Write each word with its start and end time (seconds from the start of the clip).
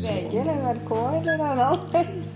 VG 0.00 0.40
eller 0.42 0.60
NRK 0.64 0.92
eller 1.20 1.40
noe 1.40 1.50
er 1.52 1.94
den. 1.94 2.28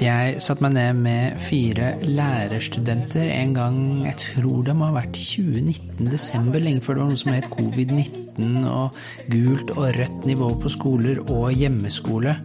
Jeg 0.00 0.36
satte 0.42 0.64
meg 0.64 0.74
ned 0.76 1.00
med 1.02 1.40
fire 1.42 1.90
lærerstudenter 2.00 3.26
en 3.34 3.54
gang 3.56 3.78
jeg 4.04 4.16
tror 4.22 4.62
det 4.68 4.76
må 4.78 4.88
ha 4.88 4.96
vært 5.00 5.18
2019, 5.18 6.06
desember, 6.12 6.62
lenge 6.62 6.84
før 6.84 6.98
det 6.98 7.02
var 7.02 7.10
noe 7.10 7.20
som 7.20 7.34
het 7.34 7.48
covid-19 7.52 8.68
og 8.70 9.00
gult 9.32 9.74
og 9.74 9.90
rødt 9.98 10.30
nivå 10.30 10.52
på 10.62 10.72
skoler 10.72 11.20
og 11.26 11.50
hjemmeskole. 11.52 12.36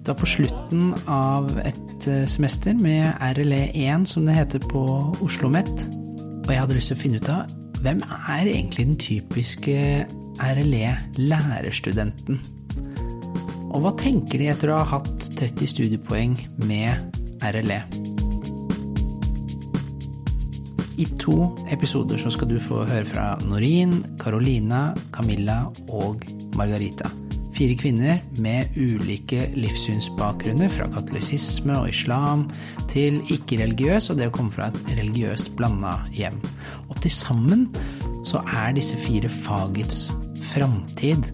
Det 0.00 0.14
var 0.14 0.18
på 0.22 0.30
slutten 0.30 0.90
av 1.10 1.50
et 1.66 2.08
eh, 2.08 2.26
semester 2.30 2.74
med 2.78 3.10
RLE1, 3.34 4.06
som 4.06 4.26
det 4.26 4.36
heter 4.38 4.62
på 4.62 4.82
Oslo 5.18 5.26
OsloMet. 5.26 5.86
Og 6.46 6.52
jeg 6.54 6.60
hadde 6.62 6.76
lyst 6.78 6.92
til 6.92 6.98
å 6.98 7.00
finne 7.00 7.18
ut 7.18 7.32
av 7.32 7.65
hvem 7.86 8.00
er 8.02 8.48
egentlig 8.50 8.82
den 8.88 8.96
typiske 8.98 10.06
RLE-lærerstudenten? 10.42 12.40
Og 13.70 13.78
hva 13.84 13.92
tenker 14.00 14.42
de 14.42 14.48
etter 14.50 14.72
å 14.72 14.80
ha 14.80 14.86
hatt 14.96 15.28
30 15.38 15.70
studiepoeng 15.70 16.34
med 16.66 16.90
RLE? 17.46 17.80
I 20.98 21.06
to 21.20 21.54
episoder 21.70 22.18
så 22.18 22.30
skal 22.34 22.50
du 22.50 22.58
få 22.58 22.82
høre 22.88 23.06
fra 23.06 23.38
Norin, 23.46 24.00
Carolina, 24.18 24.90
Camilla 25.14 25.70
og 25.86 26.26
Margarita. 26.58 27.25
Fire 27.56 27.72
kvinner 27.80 28.18
med 28.44 28.74
ulike 28.76 29.46
livssynsbakgrunner, 29.56 30.68
fra 30.68 30.90
katolisisme 30.92 31.78
og 31.80 31.88
islam 31.88 32.42
til 32.90 33.22
ikke-religiøs 33.32 34.10
og 34.12 34.18
det 34.20 34.28
å 34.28 34.34
komme 34.34 34.52
fra 34.52 34.68
et 34.68 34.92
religiøst 34.98 35.54
blanda 35.56 35.94
hjem. 36.12 36.36
Og 36.90 37.00
til 37.00 37.14
sammen 37.16 37.64
så 38.28 38.42
er 38.44 38.76
disse 38.76 39.00
fire 39.00 39.30
fagets 39.32 40.10
framtid. 40.50 41.24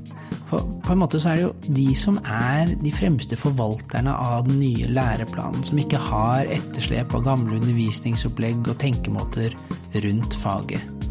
For 0.46 0.62
på 0.86 0.94
en 0.94 1.02
måte 1.02 1.18
så 1.18 1.32
er 1.32 1.40
det 1.40 1.46
jo 1.48 1.74
de 1.74 1.88
som 1.98 2.18
er 2.22 2.70
de 2.70 2.94
fremste 2.94 3.38
forvalterne 3.40 4.14
av 4.14 4.46
den 4.46 4.60
nye 4.62 4.94
læreplanen, 4.94 5.66
som 5.66 5.80
ikke 5.82 6.00
har 6.06 6.46
etterslep 6.54 7.16
av 7.18 7.26
gamle 7.32 7.58
undervisningsopplegg 7.58 8.62
og 8.68 8.78
tenkemåter 8.84 9.56
rundt 10.04 10.38
faget. 10.38 11.10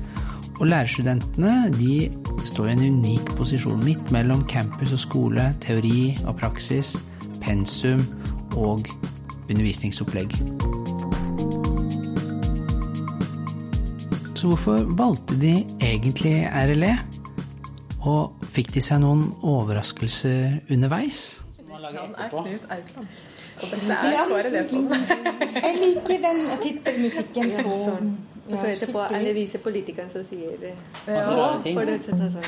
Og 0.62 0.68
lærerstudentene 0.70 1.72
de 1.74 2.12
står 2.46 2.68
i 2.70 2.74
en 2.76 2.84
unik 2.94 3.32
posisjon 3.34 3.80
midt 3.82 4.12
mellom 4.14 4.44
campus 4.50 4.92
og 4.94 5.00
skole, 5.02 5.48
teori 5.62 6.12
og 6.30 6.36
praksis, 6.38 7.00
pensum 7.42 8.04
og 8.54 8.86
undervisningsopplegg. 9.50 10.38
Så 14.38 14.48
hvorfor 14.52 14.86
valgte 15.02 15.42
de 15.42 15.56
egentlig 15.82 16.46
RLE? 16.54 16.94
Og 18.06 18.46
fikk 18.54 18.70
de 18.78 18.86
seg 18.86 19.02
noen 19.02 19.32
overraskelser 19.42 20.62
underveis? 20.70 21.42
Han 21.74 21.90
er 21.90 22.30
Knut 22.30 22.70
Aukland. 22.78 23.10
Og 23.62 23.70
dette 23.74 23.98
er 23.98 24.26
KRLE 24.30 24.68
på 24.70 24.76
den. 24.78 25.08
Jeg 25.58 25.80
liker 25.82 26.28
den 26.30 26.44
tittelmusikken 26.62 27.58
så 27.58 27.74
Og 28.50 28.58
så 28.58 28.66
etterpå 28.72 29.00
alle 29.06 29.34
disse 29.38 29.58
politikerne 29.62 30.10
som 30.10 30.24
sier 30.26 30.58
Masse 31.08 31.36
rare 31.38 31.62
ting. 31.64 31.78
det, 31.78 32.00
så, 32.06 32.18
så, 32.18 32.30
så, 32.34 32.42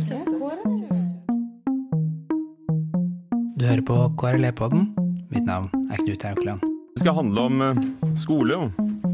så, 0.00 0.10
så. 0.10 0.16
Du 3.56 3.64
hører 3.64 3.82
på 3.86 3.96
KRLE-podden. 4.20 4.92
Mitt 5.32 5.44
navn 5.48 5.70
er 5.90 5.96
Knut 5.96 6.22
Haukeland. 6.22 6.60
Det 6.60 7.00
skal 7.00 7.14
handle 7.16 7.40
om 7.40 7.62
eh, 7.62 7.80
skole, 8.16 8.56
og 8.56 8.70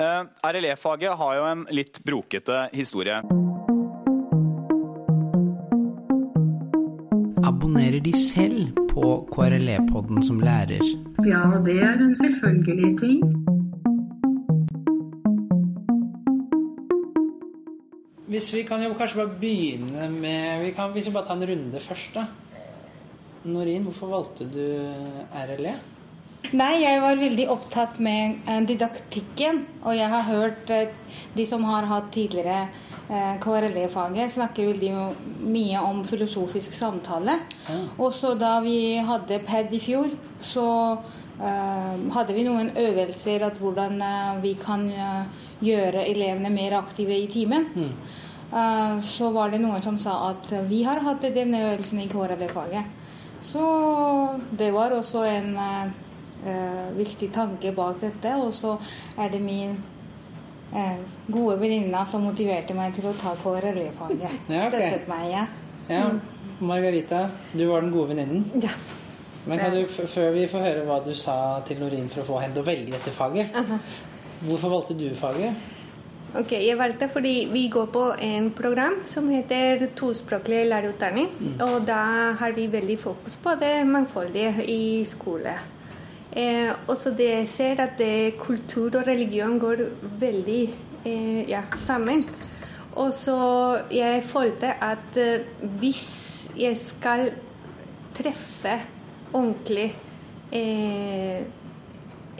Eh, 0.00 0.24
RLE-faget 0.42 1.12
har 1.12 1.34
jo 1.36 1.42
en 1.44 1.66
litt 1.76 1.98
brokete 2.08 2.62
historie. 2.72 3.18
Abonnerer 7.44 8.00
de 8.00 8.14
selv 8.16 8.70
på 8.94 9.10
KRLE-podden 9.34 10.24
som 10.24 10.40
lærer? 10.40 10.80
Ja, 11.28 11.42
det 11.66 11.76
er 11.84 12.00
en 12.00 12.16
selvfølgelig 12.16 12.90
ting. 13.02 13.20
Hvis 18.30 18.48
vi 18.54 18.64
kan 18.64 18.80
jo 18.86 18.96
kanskje 18.96 19.20
bare 19.20 19.36
begynne 19.36 20.08
med 20.16 20.64
vi 20.64 20.72
kan, 20.72 20.92
Hvis 20.96 21.10
vi 21.10 21.12
bare 21.12 21.26
tar 21.28 21.36
en 21.36 21.48
runde 21.50 21.80
først, 21.80 22.14
da. 22.14 22.24
Norin, 23.44 23.82
hvorfor 23.82 24.06
valgte 24.06 24.48
du 24.48 24.64
RLE? 25.34 25.76
Nei, 26.56 26.80
jeg 26.82 26.98
var 27.02 27.18
veldig 27.20 27.46
opptatt 27.52 28.00
med 28.02 28.40
eh, 28.48 28.62
didaktikken. 28.66 29.64
Og 29.84 29.94
jeg 29.94 30.10
har 30.10 30.26
hørt 30.26 30.70
eh, 30.74 30.94
de 31.36 31.46
som 31.46 31.64
har 31.68 31.86
hatt 31.90 32.10
tidligere 32.14 32.64
eh, 33.08 33.36
KRLE-faget, 33.42 34.34
snakker 34.34 34.72
veldig 34.72 34.92
mye 35.46 35.82
om 35.86 36.02
filosofisk 36.08 36.74
samtale. 36.74 37.38
Ja. 37.68 37.78
Og 37.98 38.14
så 38.16 38.34
da 38.38 38.56
vi 38.64 38.98
hadde 38.98 39.42
PED 39.46 39.76
i 39.78 39.82
fjor, 39.84 40.16
så 40.42 40.66
uh, 40.96 41.94
hadde 42.16 42.34
vi 42.34 42.44
noen 42.46 42.72
øvelser 42.78 43.44
at 43.46 43.60
hvordan 43.60 44.00
uh, 44.02 44.40
vi 44.42 44.54
kan 44.60 44.86
uh, 44.90 45.46
gjøre 45.62 46.06
elevene 46.08 46.50
mer 46.52 46.78
aktive 46.80 47.14
i 47.14 47.28
timen. 47.30 47.68
Eh, 48.50 49.00
så 49.00 49.30
var 49.30 49.50
det 49.50 49.60
noen 49.62 49.82
som 49.82 49.98
sa 49.98 50.16
at 50.32 50.48
vi 50.66 50.82
har 50.82 51.02
hatt 51.06 51.22
denne 51.34 51.60
øvelsen 51.68 52.02
i 52.02 52.08
KRLE-faget. 52.10 52.96
Så 53.46 53.62
det 54.58 54.72
var 54.74 54.92
også 54.92 55.22
en 55.24 55.54
eh, 56.46 56.90
viktig 56.96 57.30
tanke 57.34 57.72
bak 57.76 58.00
dette. 58.02 58.34
Og 58.40 58.54
så 58.56 58.76
er 59.18 59.32
det 59.32 59.40
min 59.44 59.76
eh, 60.74 61.00
gode 61.30 61.58
venninne 61.60 62.04
som 62.10 62.24
motiverte 62.26 62.76
meg 62.76 62.94
til 62.96 63.10
å 63.10 63.16
ta 63.20 63.34
KRLE-faget. 63.42 64.38
Ja, 64.54 64.66
okay. 64.68 64.70
Støttet 64.70 65.10
meg, 65.10 65.26
ja. 65.34 65.46
Ja, 65.90 66.06
Margarita, 66.60 67.24
du 67.52 67.64
var 67.66 67.84
den 67.84 67.92
gode 67.94 68.14
venninnen. 68.14 68.48
Ja. 68.66 68.74
Men 69.48 69.56
kan 69.56 69.72
du, 69.72 69.86
før 69.88 70.34
vi 70.34 70.42
får 70.52 70.60
høre 70.66 70.80
hva 70.84 70.98
du 71.00 71.14
sa 71.16 71.34
til 71.64 71.78
Norin 71.80 72.10
for 72.12 72.20
å 72.20 72.26
få 72.26 72.40
henne 72.42 72.52
til 72.52 72.60
å 72.60 72.66
velge 72.66 72.92
dette 72.92 73.08
faget 73.08 73.54
Hvorfor 74.44 74.74
valgte 74.74 74.96
du 74.98 75.06
faget? 75.16 75.56
Ok, 76.36 76.52
Jeg 76.52 76.76
valgte 76.78 77.08
fordi 77.10 77.48
vi 77.50 77.64
går 77.72 77.88
på 77.90 78.02
en 78.22 78.50
program 78.54 79.00
som 79.08 79.26
heter 79.32 79.88
tospråklig 79.98 80.60
lærerutdanning. 80.68 81.26
Og 81.66 81.82
da 81.88 82.36
har 82.38 82.54
vi 82.54 82.68
veldig 82.70 82.98
fokus 83.00 83.34
på 83.42 83.56
det 83.58 83.72
mangfoldige 83.88 84.62
i 84.68 85.02
skole. 85.08 85.56
Eh, 86.30 86.70
også 86.86 87.10
det 87.18 87.28
jeg 87.30 87.48
ser 87.50 87.82
at 87.82 87.96
det, 87.98 88.38
kultur 88.38 89.00
og 89.00 89.06
religion 89.06 89.58
går 89.58 89.82
veldig 90.20 90.62
eh, 91.04 91.48
ja, 91.50 91.64
sammen. 91.76 92.24
Og 92.98 93.12
så 93.14 93.38
jeg 93.90 94.22
følte 94.26 94.74
at 94.82 95.16
eh, 95.18 95.46
hvis 95.80 96.50
jeg 96.58 96.78
skal 96.78 97.30
treffe 98.14 98.76
ordentlig 99.32 99.90
eh, 100.52 101.42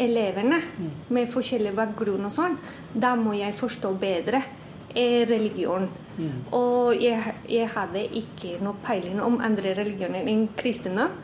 elevene 0.01 0.61
med 1.11 1.31
forskjellig 1.33 1.75
bakgrunn 1.77 2.27
og 2.27 2.35
sånn, 2.35 2.57
da 2.95 3.15
må 3.19 3.35
jeg 3.39 3.59
forstå 3.59 3.93
bedre 4.01 4.43
eh, 4.95 5.27
religion. 5.29 5.89
Og 6.53 6.95
jeg, 7.01 7.35
jeg 7.49 7.69
hadde 7.73 8.03
ikke 8.21 8.59
noe 8.61 8.77
peiling 8.85 9.23
om 9.25 9.39
andre 9.45 9.75
religioner 9.79 10.27
enn 10.29 10.49
kristendom. 10.59 11.15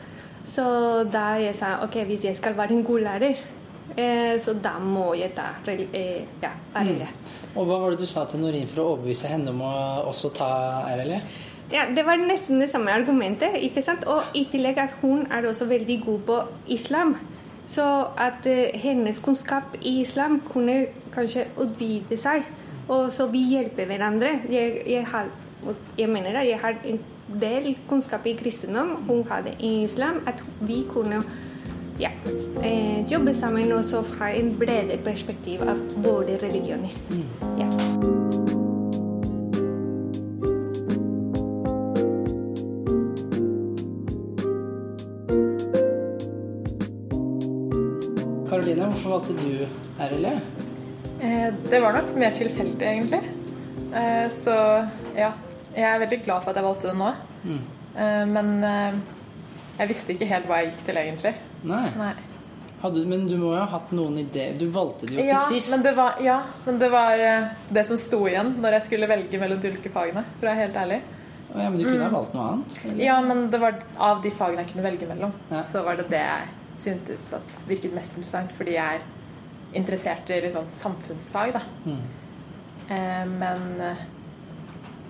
Så 0.47 0.63
da 1.11 1.33
jeg 1.41 1.55
sa 1.59 1.77
ok, 1.83 1.99
hvis 2.07 2.23
jeg 2.29 2.37
skal 2.39 2.55
være 2.57 2.77
en 2.77 2.85
god 2.87 3.03
lærer, 3.03 3.41
eh, 3.97 4.37
så 4.39 4.53
da 4.63 4.77
må 4.79 5.11
jeg 5.19 5.33
ta 5.35 5.49
eh, 5.67 6.23
ja, 6.43 6.53
RLE. 6.75 7.09
Og 7.57 7.65
hva 7.67 7.81
var 7.81 7.91
det 7.91 8.05
du 8.05 8.07
sa 8.07 8.23
til 8.29 8.39
Norin 8.39 8.69
for 8.69 8.83
å 8.83 8.89
overbevise 8.93 9.31
henne 9.31 9.51
om 9.51 9.63
å 9.65 9.73
også 10.07 10.31
ta 10.37 10.49
RLE? 10.93 11.19
Ja, 11.73 11.83
Det 11.91 12.05
var 12.07 12.15
nesten 12.15 12.61
det 12.61 12.69
samme 12.71 12.93
argumentet. 12.95 13.57
ikke 13.59 13.83
sant? 13.83 14.05
Og 14.07 14.23
i 14.33 14.45
tillegg 14.51 14.77
at 14.79 14.95
hun 15.01 15.27
er 15.31 15.49
også 15.49 15.67
veldig 15.67 15.99
god 16.05 16.19
på 16.29 16.37
islam. 16.67 17.17
Så 17.67 17.83
at 18.15 18.47
eh, 18.47 18.71
hennes 18.79 19.19
kunnskap 19.19 19.75
i 19.81 19.99
islam 20.01 20.39
kunne 20.47 20.85
kanskje 21.11 21.49
utvide 21.59 22.17
seg. 22.17 22.47
Og 22.87 23.11
så 23.11 23.27
vi 23.27 23.43
hjelper 23.51 23.85
hverandre. 23.85 24.31
Jeg, 24.49 24.81
jeg, 24.87 25.03
har, 25.11 25.27
jeg 25.97 26.09
mener 26.09 26.39
at 26.39 26.47
jeg 26.47 26.59
har 26.63 26.79
en 26.85 27.03
del 27.27 27.75
kunnskap 27.89 28.25
i 28.25 28.33
kristendom, 28.39 28.95
hun 29.07 29.23
hadde 29.29 29.55
i 29.59 29.83
islam, 29.83 30.21
at 30.27 30.43
vi 30.59 30.83
kunne 30.89 31.23
ja, 31.99 32.09
eh, 32.63 33.11
jobbe 33.11 33.33
sammen 33.35 33.71
også 33.71 34.03
fra 34.03 34.29
en 34.33 34.53
bredere 34.59 34.97
perspektiv 35.03 35.61
av 35.61 35.81
våre 36.03 36.37
religioner. 36.41 36.93
Ja. 37.57 37.69
Karoline, 48.47 48.85
hvorfor 48.85 49.09
valgte 49.09 49.33
du 49.33 49.65
RLE? 49.99 50.37
Eh, 51.21 51.53
det 51.71 51.81
var 51.81 51.97
nok 51.97 52.15
mer 52.15 52.31
tilfeldig, 52.31 52.87
egentlig. 52.87 53.21
Eh, 53.93 54.29
så 54.31 54.55
ja, 55.17 55.31
jeg 55.77 55.85
er 55.87 55.99
veldig 56.01 56.19
glad 56.25 56.41
for 56.43 56.49
at 56.51 56.57
jeg 56.59 56.65
valgte 56.65 56.89
det 56.89 56.97
nå. 56.97 57.11
Mm. 57.43 57.59
Eh, 57.97 58.23
men 58.33 58.49
eh, 58.63 58.97
jeg 59.77 59.91
visste 59.93 60.15
ikke 60.15 60.27
helt 60.31 60.47
hva 60.49 60.57
jeg 60.63 60.71
gikk 60.73 60.83
til, 60.89 60.97
egentlig. 61.03 61.33
Nei. 61.69 62.13
Hadde, 62.81 63.03
men 63.09 63.23
du 63.25 63.35
må 63.41 63.55
jo 63.55 63.57
ha 63.57 63.65
hatt 63.71 63.89
noen 63.97 64.19
ideer 64.21 64.51
Du 64.59 64.67
valgte 64.69 65.07
det 65.09 65.15
jo 65.15 65.21
ikke 65.23 65.31
Ja 65.31 65.39
sist. 65.47 65.71
men, 65.73 65.81
det 65.81 65.95
var, 65.97 66.19
ja, 66.21 66.35
men 66.67 66.75
det 66.77 66.89
var 66.93 67.23
eh, 67.25 67.47
det 67.73 67.83
som 67.89 67.97
sto 67.97 68.19
igjen 68.29 68.51
når 68.61 68.75
jeg 68.77 68.85
skulle 68.85 69.07
velge 69.09 69.39
mellom 69.41 69.59
de 69.63 69.71
ulike 69.73 69.89
fagene, 69.89 70.21
for 70.37 70.45
å 70.45 70.51
være 70.51 70.61
helt 70.67 70.77
ærlig. 70.83 70.99
Ja, 71.57 71.69
men 71.71 71.77
du 71.79 71.85
kunne 71.87 72.03
ha 72.03 72.09
Mm. 72.11 72.13
valgt 72.19 72.33
noe 72.37 72.47
annet? 72.51 72.77
eller? 72.85 73.01
Ja, 73.07 73.15
men 73.25 73.49
det 73.49 73.59
var 73.63 73.79
av 74.11 74.21
de 74.21 74.29
fagene 74.29 74.61
jeg 74.65 74.73
kunne 74.75 74.83
velge 74.85 75.07
mellom, 75.09 75.33
Ja. 75.49 75.63
så 75.63 75.81
var 75.85 75.95
det 75.97 76.09
det 76.11 76.19
jeg 76.21 76.47
syntes 76.77 77.33
virket 77.67 77.93
mest 77.95 78.11
interessant, 78.13 78.51
fordi 78.53 78.73
jeg 78.77 78.99
er 78.99 79.01
interessert 79.73 80.29
i 80.29 80.51
sånn 80.53 80.69
samfunnsfag, 80.71 81.53
da. 81.57 81.61
Mm. 81.85 82.01
Eh, 82.89 83.25
men 83.25 83.81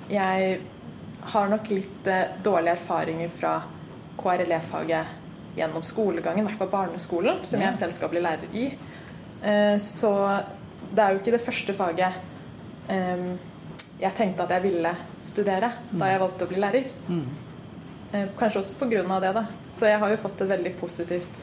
jeg 0.09 0.59
har 1.33 1.50
nok 1.51 1.71
litt 1.71 2.07
eh, 2.07 2.36
dårlige 2.44 2.77
erfaringer 2.77 3.31
fra 3.33 3.56
KRLE-faget 4.18 5.57
gjennom 5.57 5.83
skolegangen, 5.83 6.45
i 6.45 6.48
hvert 6.48 6.59
fall 6.62 6.71
barneskolen, 6.71 7.42
som 7.48 7.62
jeg 7.62 7.75
selv 7.80 7.95
skal 7.95 8.12
bli 8.13 8.21
lærer 8.24 8.54
i. 8.56 8.68
Eh, 9.42 9.75
så 9.83 10.13
det 10.92 11.04
er 11.04 11.13
jo 11.13 11.21
ikke 11.21 11.33
det 11.36 11.44
første 11.44 11.75
faget 11.75 12.15
eh, 12.94 13.27
jeg 13.98 14.13
tenkte 14.15 14.45
at 14.45 14.54
jeg 14.54 14.63
ville 14.68 14.94
studere 15.25 15.71
da 15.89 16.10
jeg 16.12 16.21
valgte 16.21 16.45
å 16.45 16.50
bli 16.51 16.62
lærer. 16.62 16.89
Mm. 17.10 17.27
Kanskje 18.38 18.62
også 18.62 18.88
av 18.88 19.21
det, 19.21 19.31
da. 19.36 19.44
Så 19.74 19.89
jeg 19.89 20.00
har 20.00 20.12
jo 20.13 20.19
fått 20.21 20.42
et 20.42 20.48
veldig 20.48 20.71
positivt 20.80 21.42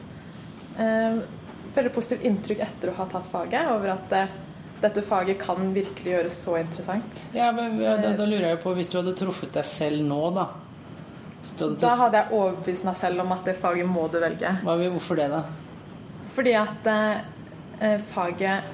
Veldig 1.75 1.90
positivt 1.93 2.25
inntrykk 2.25 2.62
etter 2.64 2.90
å 2.90 2.94
ha 2.96 3.05
tatt 3.10 3.26
faget, 3.31 3.69
over 3.69 3.93
at 3.93 4.14
dette 4.84 5.02
faget 5.04 5.38
kan 5.40 5.70
virkelig 5.75 6.12
gjøres 6.12 6.36
så 6.44 6.58
interessant. 6.60 7.22
Ja, 7.34 7.48
men 7.56 7.78
da, 7.81 7.96
da 8.19 8.26
lurer 8.28 8.50
jeg 8.52 8.60
på, 8.62 8.75
Hvis 8.76 8.90
du 8.92 8.98
hadde 9.00 9.14
truffet 9.16 9.52
deg 9.56 9.64
selv 9.69 10.04
nå, 10.04 10.20
da 10.36 10.44
hadde 11.54 11.76
Da 11.81 11.92
hadde 12.00 12.20
jeg 12.22 12.32
overbevist 12.34 12.84
meg 12.88 12.96
selv 12.98 13.22
om 13.25 13.32
at 13.36 13.44
det 13.48 13.56
faget 13.60 13.86
må 13.88 14.06
du 14.12 14.19
velge. 14.22 14.50
hva, 14.64 14.76
hvorfor 14.94 15.16
det, 15.20 15.28
da? 15.32 15.42
Fordi 16.34 16.54
at 16.58 16.88
eh, 16.90 17.19
eh, 17.81 17.98
faget 18.02 18.72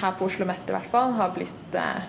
her 0.00 0.12
på 0.18 0.26
Oslo 0.28 0.46
Mette 0.46 0.70
i 0.72 0.76
hvert 0.76 0.90
fall 0.92 1.12
har 1.18 1.32
blitt 1.34 1.74
eh, 1.78 2.04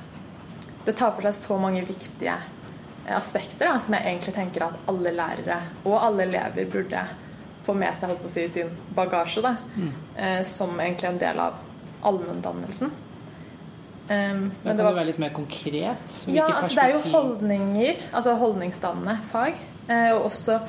Det 0.85 0.95
tar 0.99 1.11
for 1.15 1.25
seg 1.25 1.35
så 1.37 1.57
mange 1.61 1.81
viktige 1.87 2.35
eh, 2.35 3.15
aspekter 3.17 3.65
da, 3.71 3.77
som 3.81 3.95
jeg 3.97 4.05
egentlig 4.11 4.35
tenker 4.35 4.67
at 4.67 4.77
alle 4.91 5.13
lærere 5.15 5.59
og 5.85 5.95
alle 6.01 6.27
elever 6.27 6.67
burde 6.73 7.05
få 7.65 7.73
med 7.73 7.95
seg 7.97 8.11
holdt 8.11 8.21
på 8.21 8.29
å 8.29 8.33
si, 8.35 8.43
sin 8.59 8.69
bagasje. 8.93 9.41
Da, 9.41 9.55
Mm. 9.75 9.91
eh, 10.21 10.41
som 10.45 10.75
egentlig 10.79 11.07
en 11.09 11.17
del 11.23 11.39
av 11.41 11.55
allmenndannelsen. 12.05 12.91
Um, 14.05 14.11
Da 14.11 14.17
kan 14.19 14.51
men 14.63 14.77
det 14.77 14.85
var 14.85 14.97
være 14.99 15.09
litt 15.09 15.19
mer 15.21 15.31
konkret? 15.33 16.09
Hvilke 16.25 16.37
ja, 16.37 16.49
altså 16.59 16.75
det 16.77 16.83
er 16.83 16.91
jo 16.93 17.13
holdninger, 17.15 18.01
altså 18.13 18.35
holdningsdannende 18.37 19.15
fag. 19.31 19.57
Eh, 19.89 20.11
og 20.13 20.27
også 20.29 20.59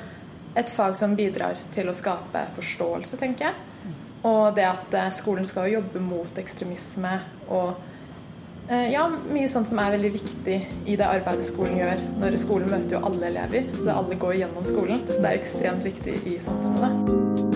et 0.56 0.70
fag 0.72 0.96
som 0.96 1.16
bidrar 1.16 1.60
til 1.74 1.90
å 1.90 1.96
skape 1.96 2.46
forståelse, 2.56 3.18
tenker 3.20 3.50
jeg. 3.50 3.92
Og 4.26 4.56
det 4.56 4.64
at 4.68 4.96
eh, 4.96 5.12
skolen 5.14 5.44
skal 5.48 5.68
jobbe 5.74 6.00
mot 6.02 6.40
ekstremisme 6.40 7.12
og 7.52 7.76
eh, 8.70 8.88
ja, 8.94 9.04
mye 9.08 9.50
sånt 9.52 9.68
som 9.68 9.82
er 9.84 9.92
veldig 9.98 10.14
viktig 10.16 10.56
i 10.86 10.96
det 10.96 11.06
arbeidet 11.06 11.46
skolen 11.48 11.76
gjør. 11.82 12.02
Når 12.24 12.40
skolen 12.40 12.72
møter 12.72 12.96
jo 12.96 13.04
alle 13.04 13.30
elever, 13.34 13.68
så 13.76 14.00
alle 14.00 14.18
går 14.24 14.40
gjennom 14.40 14.66
skolen. 14.68 15.04
Så 15.10 15.20
det 15.20 15.34
er 15.34 15.44
ekstremt 15.44 15.86
viktig 15.86 16.18
i 16.32 16.40
samfunnet. 16.42 17.55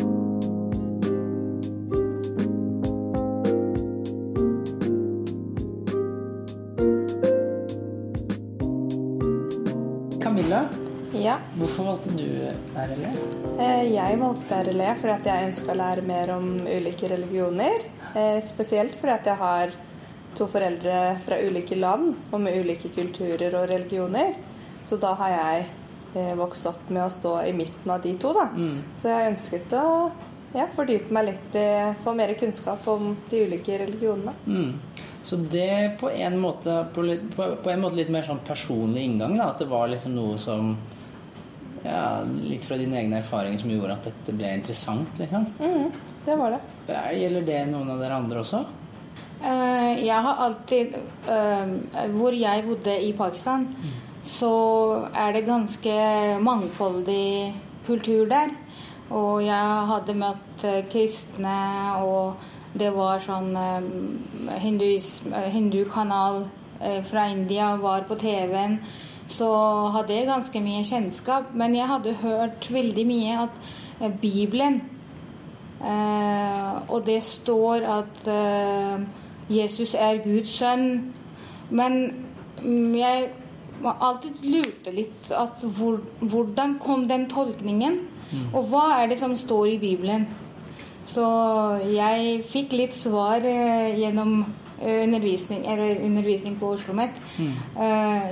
Hvorfor 11.61 11.91
valgte 11.91 12.15
du 12.17 12.27
RLE? 12.75 13.11
eh, 13.61 13.85
jeg 13.93 14.19
valgte 14.21 14.61
RLE 14.67 14.95
fordi 14.99 15.15
at 15.15 15.29
jeg 15.31 15.49
ønska 15.51 15.73
å 15.75 15.79
lære 15.81 16.05
mer 16.07 16.33
om 16.37 16.49
ulike 16.65 17.11
religioner. 17.13 17.85
Eh, 18.15 18.39
Spesielt 18.45 18.97
fordi 19.01 19.15
at 19.19 19.29
jeg 19.31 19.41
har 19.41 19.77
to 20.39 20.47
foreldre 20.47 20.97
fra 21.27 21.41
ulike 21.43 21.77
land 21.79 22.15
og 22.31 22.41
med 22.41 22.57
ulike 22.63 22.89
kulturer 22.95 23.55
og 23.59 23.69
religioner. 23.71 24.35
Så 24.87 24.97
da 25.03 25.13
har 25.19 25.31
jeg 25.35 25.67
eh, 26.15 26.35
vokst 26.39 26.67
opp 26.71 26.89
med 26.91 27.05
å 27.05 27.13
stå 27.13 27.37
i 27.49 27.53
midten 27.55 27.91
av 27.93 28.03
de 28.03 28.15
to, 28.19 28.33
da. 28.35 28.49
Mm. 28.55 28.81
Så 28.99 29.11
jeg 29.13 29.33
ønsket 29.35 29.75
å 29.79 29.87
ja, 30.55 30.65
fordype 30.75 31.13
meg 31.15 31.29
litt 31.29 31.55
i 31.61 31.67
Få 32.03 32.15
mer 32.19 32.33
kunnskap 32.39 32.87
om 32.91 33.13
de 33.31 33.45
ulike 33.47 33.77
religionene. 33.85 34.33
Mm. 34.47 34.73
Så 35.23 35.37
det 35.53 35.99
på 36.01 36.09
en 36.11 36.39
måte 36.41 36.79
på, 36.95 37.05
på 37.37 37.71
en 37.71 37.83
måte 37.85 37.99
litt 38.01 38.09
mer 38.11 38.25
sånn 38.27 38.41
personlig 38.47 39.05
inngang, 39.11 39.37
da. 39.39 39.51
At 39.53 39.61
det 39.63 39.69
var 39.71 39.91
liksom 39.93 40.15
noe 40.17 40.39
som 40.41 40.73
ja, 41.85 42.03
Litt 42.25 42.65
fra 42.67 42.77
dine 42.81 42.99
egne 43.01 43.21
erfaringer 43.23 43.63
som 43.63 43.71
gjorde 43.73 43.97
at 43.97 44.11
dette 44.11 44.35
ble 44.37 44.53
interessant, 44.59 45.17
liksom. 45.21 45.47
Mm, 45.61 45.91
det 46.27 46.37
var 46.37 46.57
det. 46.57 46.61
Er- 46.89 47.17
Gjelder 47.17 47.47
det 47.47 47.61
noen 47.71 47.91
av 47.95 47.99
dere 48.03 48.19
andre 48.21 48.43
også? 48.45 48.65
Uh, 49.41 49.97
jeg 50.05 50.21
har 50.27 50.41
alltid 50.45 50.97
uh, 51.25 51.71
Hvor 52.13 52.35
jeg 52.37 52.65
bodde 52.67 52.97
i 53.07 53.13
Pakistan, 53.17 53.65
så 54.23 54.53
er 55.17 55.33
det 55.33 55.47
ganske 55.47 55.95
mangfoldig 56.45 57.55
kultur 57.87 58.27
der. 58.29 58.53
Og 59.11 59.41
jeg 59.43 59.87
hadde 59.91 60.15
møtt 60.15 60.63
eh, 60.63 60.85
kristne, 60.87 61.55
og 62.07 62.37
det 62.79 62.93
var 62.95 63.19
sånn 63.25 63.49
uh, 63.59 64.55
hindukanal 65.51 66.45
eh, 66.79 67.01
fra 67.11 67.25
India 67.33 67.73
var 67.83 68.05
på 68.07 68.15
TV-en. 68.21 68.79
Så 69.31 69.51
hadde 69.95 70.17
jeg 70.17 70.27
ganske 70.27 70.63
mye 70.65 70.85
kjennskap. 70.85 71.53
Men 71.55 71.77
jeg 71.79 71.87
hadde 71.87 72.17
hørt 72.23 72.67
veldig 72.73 73.07
mye 73.07 73.37
at 73.45 73.61
eh, 74.01 74.11
Bibelen 74.11 74.81
Eh, 75.81 76.91
og 76.93 77.07
det 77.07 77.23
står 77.25 77.75
at 77.89 78.29
eh, 78.29 79.01
Jesus 79.57 79.95
er 79.95 80.21
Guds 80.25 80.53
sønn. 80.59 81.15
Men 81.71 82.15
mm, 82.63 82.95
jeg 82.95 83.31
alltid 83.85 84.45
lurte 84.45 84.93
litt 84.93 85.31
at 85.33 85.65
hvor, 85.65 86.03
hvordan 86.21 86.77
kom 86.85 87.09
den 87.09 87.29
tolkningen? 87.31 88.01
Og 88.55 88.69
hva 88.71 88.85
er 89.01 89.09
det 89.11 89.19
som 89.19 89.33
står 89.37 89.73
i 89.73 89.79
Bibelen? 89.79 90.29
Så 91.09 91.25
jeg 91.91 92.45
fikk 92.53 92.77
litt 92.77 92.95
svar 92.95 93.43
eh, 93.43 93.97
gjennom 93.99 94.45
undervisning, 94.81 95.67
eller 95.71 96.05
undervisning 96.05 96.57
på 96.61 96.73
Oslo 96.75 96.91
OsloMet. 96.91 97.11
Mm. 97.39 97.53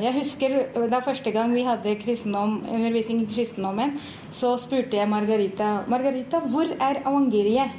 Jeg 0.02 0.14
husker 0.14 0.48
da 0.90 0.98
første 1.04 1.30
gang 1.30 1.54
vi 1.54 1.62
hadde 1.62 1.94
kristendom, 2.00 2.64
undervisning 2.74 3.22
i 3.22 3.34
kristendommen, 3.34 3.98
så 4.30 4.56
spurte 4.56 4.96
jeg 4.96 5.08
Margarita 5.08 5.78
Margarita, 5.88 6.40
hvor 6.40 6.66
er 6.80 7.02
evangeliet? 7.06 7.70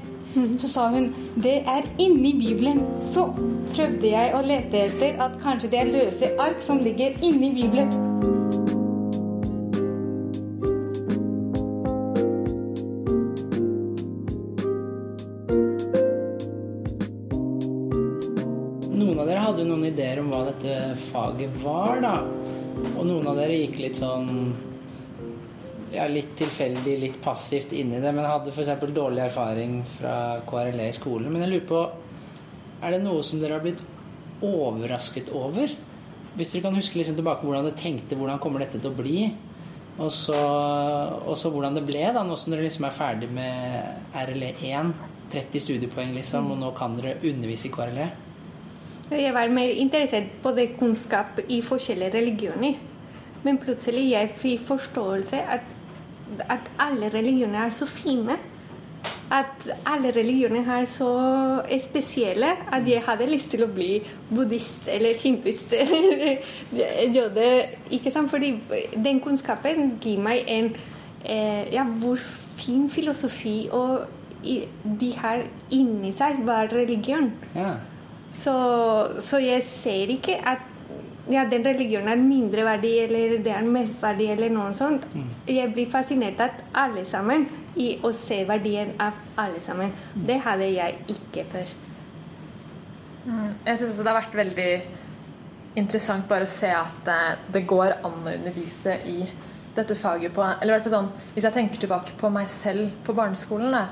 Så 0.57 0.67
sa 0.69 0.89
hun 0.93 1.15
det 1.35 1.55
er 1.65 1.81
inni 1.97 2.33
Bibelen. 2.37 2.83
Så 3.01 3.25
prøvde 3.73 4.11
jeg 4.11 4.35
å 4.37 4.43
lete 4.45 4.85
etter 4.85 5.17
at 5.25 5.39
kanskje 5.43 5.73
det 5.73 5.81
er 5.81 5.93
løse 5.93 6.33
ark 6.39 6.61
som 6.61 6.83
ligger 6.85 7.17
inni 7.25 7.53
Bibelen. 7.57 8.58
Faget 21.09 21.55
var, 21.63 22.01
da. 22.03 22.15
Og 22.95 23.05
noen 23.07 23.27
av 23.27 23.39
dere 23.39 23.59
gikk 23.59 23.79
litt 23.81 23.99
sånn 23.99 24.29
ja, 25.93 26.05
litt 26.09 26.35
tilfeldig, 26.37 26.95
litt 27.01 27.19
passivt 27.23 27.73
inn 27.73 27.95
i 27.95 28.01
det, 28.01 28.11
men 28.13 28.27
hadde 28.27 28.53
f.eks. 28.53 28.71
dårlig 28.93 29.23
erfaring 29.25 29.79
fra 29.97 30.13
KRLE 30.47 30.89
i 30.89 30.95
skolen. 30.95 31.31
Men 31.33 31.45
jeg 31.45 31.55
lurer 31.55 31.69
på 31.69 31.83
Er 32.79 32.95
det 32.95 33.01
noe 33.03 33.23
som 33.25 33.41
dere 33.41 33.57
har 33.57 33.63
blitt 33.65 33.81
overrasket 34.45 35.33
over? 35.35 35.73
Hvis 36.37 36.53
dere 36.53 36.67
kan 36.67 36.77
huske 36.77 36.99
liksom 36.99 37.17
tilbake 37.17 37.43
hvordan 37.43 37.65
dere 37.67 37.79
tenkte, 37.79 38.15
hvordan 38.15 38.39
kommer 38.39 38.63
dette 38.63 38.79
til 38.79 38.93
å 38.93 38.95
bli? 38.95 39.25
Og 39.99 40.13
så, 40.15 40.37
og 41.27 41.35
så 41.35 41.51
hvordan 41.51 41.75
det 41.75 41.83
ble, 41.89 42.05
da, 42.15 42.23
nå 42.23 42.37
som 42.39 42.53
dere 42.53 42.63
liksom 42.63 42.87
er 42.87 42.95
ferdig 42.95 43.31
med 43.35 44.13
RLE1. 44.15 44.93
30 45.29 45.61
studiepoeng, 45.61 46.15
liksom, 46.15 46.47
og 46.49 46.57
nå 46.57 46.71
kan 46.77 46.95
dere 46.97 47.19
undervise 47.27 47.67
i 47.67 47.73
KRLE. 47.73 48.07
Jeg 49.11 49.33
var 49.33 49.49
mer 49.49 49.71
interessert 49.73 50.29
på 50.43 50.51
det 50.53 50.75
kunnskap 50.77 51.39
i 51.49 51.61
forskjellige 51.65 52.13
religioner. 52.13 52.77
Men 53.43 53.57
plutselig 53.57 54.11
jeg 54.11 54.31
fikk 54.37 54.67
forståelse 54.67 55.41
at, 55.41 55.65
at 56.49 56.71
alle 56.79 57.09
religioner 57.13 57.65
er 57.65 57.69
så 57.69 57.85
fine. 57.85 58.37
At 59.31 59.65
alle 59.85 60.11
religioner 60.15 60.69
er 60.81 60.85
så 60.85 61.09
spesielle 61.89 62.51
at 62.71 62.87
jeg 62.89 63.01
hadde 63.05 63.29
lyst 63.29 63.49
til 63.49 63.63
å 63.63 63.71
bli 63.73 63.99
buddhist 64.29 64.87
eller 64.87 65.17
hinduist 65.23 65.73
jøde. 67.17 67.49
Ikke 67.91 68.11
sant? 68.11 68.29
Fordi 68.29 68.55
den 68.93 69.21
kunnskapen 69.21 69.95
gir 70.01 70.21
meg 70.21 70.45
en 70.47 70.73
eh, 71.25 71.73
ja, 71.73 71.83
hvor 71.83 72.17
fin 72.57 72.89
filosofi 72.89 73.69
og 73.71 74.05
de 74.99 75.13
har 75.17 75.47
inni 75.71 76.11
seg 76.15 76.43
hva 76.45 76.63
er 76.65 76.75
religion. 76.75 77.31
Ja. 77.55 77.73
Så, 78.39 78.53
så 79.23 79.39
jeg 79.43 79.63
ser 79.67 80.11
ikke 80.15 80.37
at 80.47 80.63
ja, 81.29 81.43
den 81.45 81.65
religionen 81.65 82.09
er 82.09 82.21
mindreverdig 82.21 82.93
eller 83.03 83.35
det 83.45 83.51
er 83.53 83.67
mestverdig 83.69 84.31
eller 84.33 84.53
noe 84.53 84.71
sånt. 84.77 85.05
Jeg 85.49 85.73
blir 85.75 85.91
fascinert 85.91 86.39
av 86.41 86.63
alle 86.85 87.03
sammen 87.05 87.45
i 87.77 87.91
å 88.01 88.11
se 88.15 88.41
verdien 88.49 88.95
av 89.01 89.19
alle 89.39 89.61
sammen. 89.65 89.93
Det 90.13 90.39
hadde 90.45 90.71
jeg 90.71 90.97
ikke 91.13 91.45
før. 91.51 91.75
Mm. 93.27 93.51
Jeg 93.67 93.77
syns 93.77 93.91
også 93.91 94.07
det 94.07 94.11
har 94.13 94.21
vært 94.21 94.39
veldig 94.39 94.71
interessant 95.79 96.25
bare 96.29 96.47
å 96.47 96.51
se 96.51 96.69
at 96.73 97.03
det, 97.05 97.21
det 97.53 97.67
går 97.69 97.99
an 97.99 98.23
å 98.23 98.33
undervise 98.33 98.95
i 99.05 99.19
dette 99.75 99.95
faget 99.95 100.33
på 100.33 100.41
Eller 100.41 100.71
i 100.71 100.73
hvert 100.73 100.85
fall 100.87 100.95
sånn 100.95 101.09
Hvis 101.35 101.45
jeg 101.45 101.55
tenker 101.55 101.81
tilbake 101.83 102.15
på 102.17 102.31
meg 102.33 102.49
selv 102.51 102.89
på 103.05 103.13
barneskolen, 103.15 103.75
da, 103.75 103.83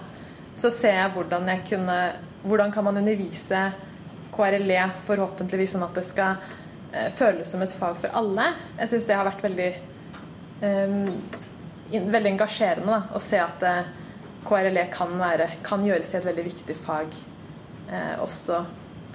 så 0.58 0.72
ser 0.74 0.98
jeg 0.98 1.12
hvordan 1.14 1.52
jeg 1.52 1.62
kunne 1.70 2.00
Hvordan 2.48 2.74
kan 2.74 2.88
man 2.88 2.98
undervise 2.98 3.62
KRLE 4.38 4.88
forhåpentligvis 5.08 5.76
sånn 5.76 5.86
at 5.88 5.98
det 5.98 6.06
skal 6.08 6.38
eh, 6.94 7.10
føles 7.14 7.50
som 7.52 7.64
et 7.66 7.76
fag 7.76 7.98
for 8.04 8.14
alle. 8.18 8.52
Jeg 8.78 8.94
syns 8.94 9.10
det 9.10 9.18
har 9.18 9.28
vært 9.28 9.46
veldig 9.48 9.70
um, 10.62 11.08
veldig 11.92 12.34
engasjerende 12.36 12.92
da, 12.92 13.02
å 13.16 13.22
se 13.24 13.40
at 13.42 13.64
eh, 13.66 13.88
KRLE 14.48 14.88
kan, 14.94 15.14
være, 15.20 15.50
kan 15.66 15.84
gjøres 15.86 16.12
til 16.12 16.22
et 16.22 16.28
veldig 16.30 16.46
viktig 16.48 16.76
fag 16.80 17.16
eh, 17.92 18.16
også 18.24 18.64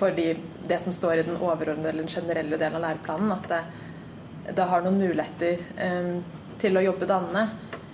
for 0.01 0.17
det 0.17 0.79
som 0.81 0.95
står 0.97 1.21
i 1.21 1.27
den 1.27 1.37
overordnede 1.37 1.93
eller 1.93 2.03
den 2.03 2.11
generelle 2.11 2.59
delen 2.59 2.79
av 2.81 2.87
læreplanen, 2.87 3.35
at 3.37 3.45
det, 3.51 3.61
det 4.57 4.65
har 4.67 4.83
noen 4.83 4.99
muligheter 4.99 5.61
um, 5.79 6.17
til 6.63 6.79
å 6.79 6.83
jobbe 6.83 7.07
dannende. 7.07 7.45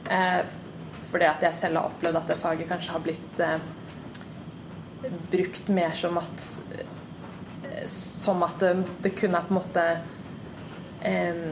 Eh, 0.09 0.41
fordi 1.11 1.29
at 1.29 1.45
jeg 1.45 1.57
selv 1.57 1.81
har 1.81 1.91
opplevd 1.91 2.21
at 2.21 2.31
det 2.31 2.39
faget 2.41 2.71
kanskje 2.71 2.95
har 2.95 3.05
blitt 3.05 3.43
eh, 3.45 3.59
brukt 5.33 5.69
mer 5.73 5.93
som 5.97 6.17
at 6.21 6.47
som 7.87 8.43
at 8.47 8.59
det, 8.63 8.73
det 9.05 9.15
kun 9.19 9.35
er 9.35 9.47
på 9.47 9.55
en 9.55 9.59
måte 9.61 9.85
eh, 11.07 11.45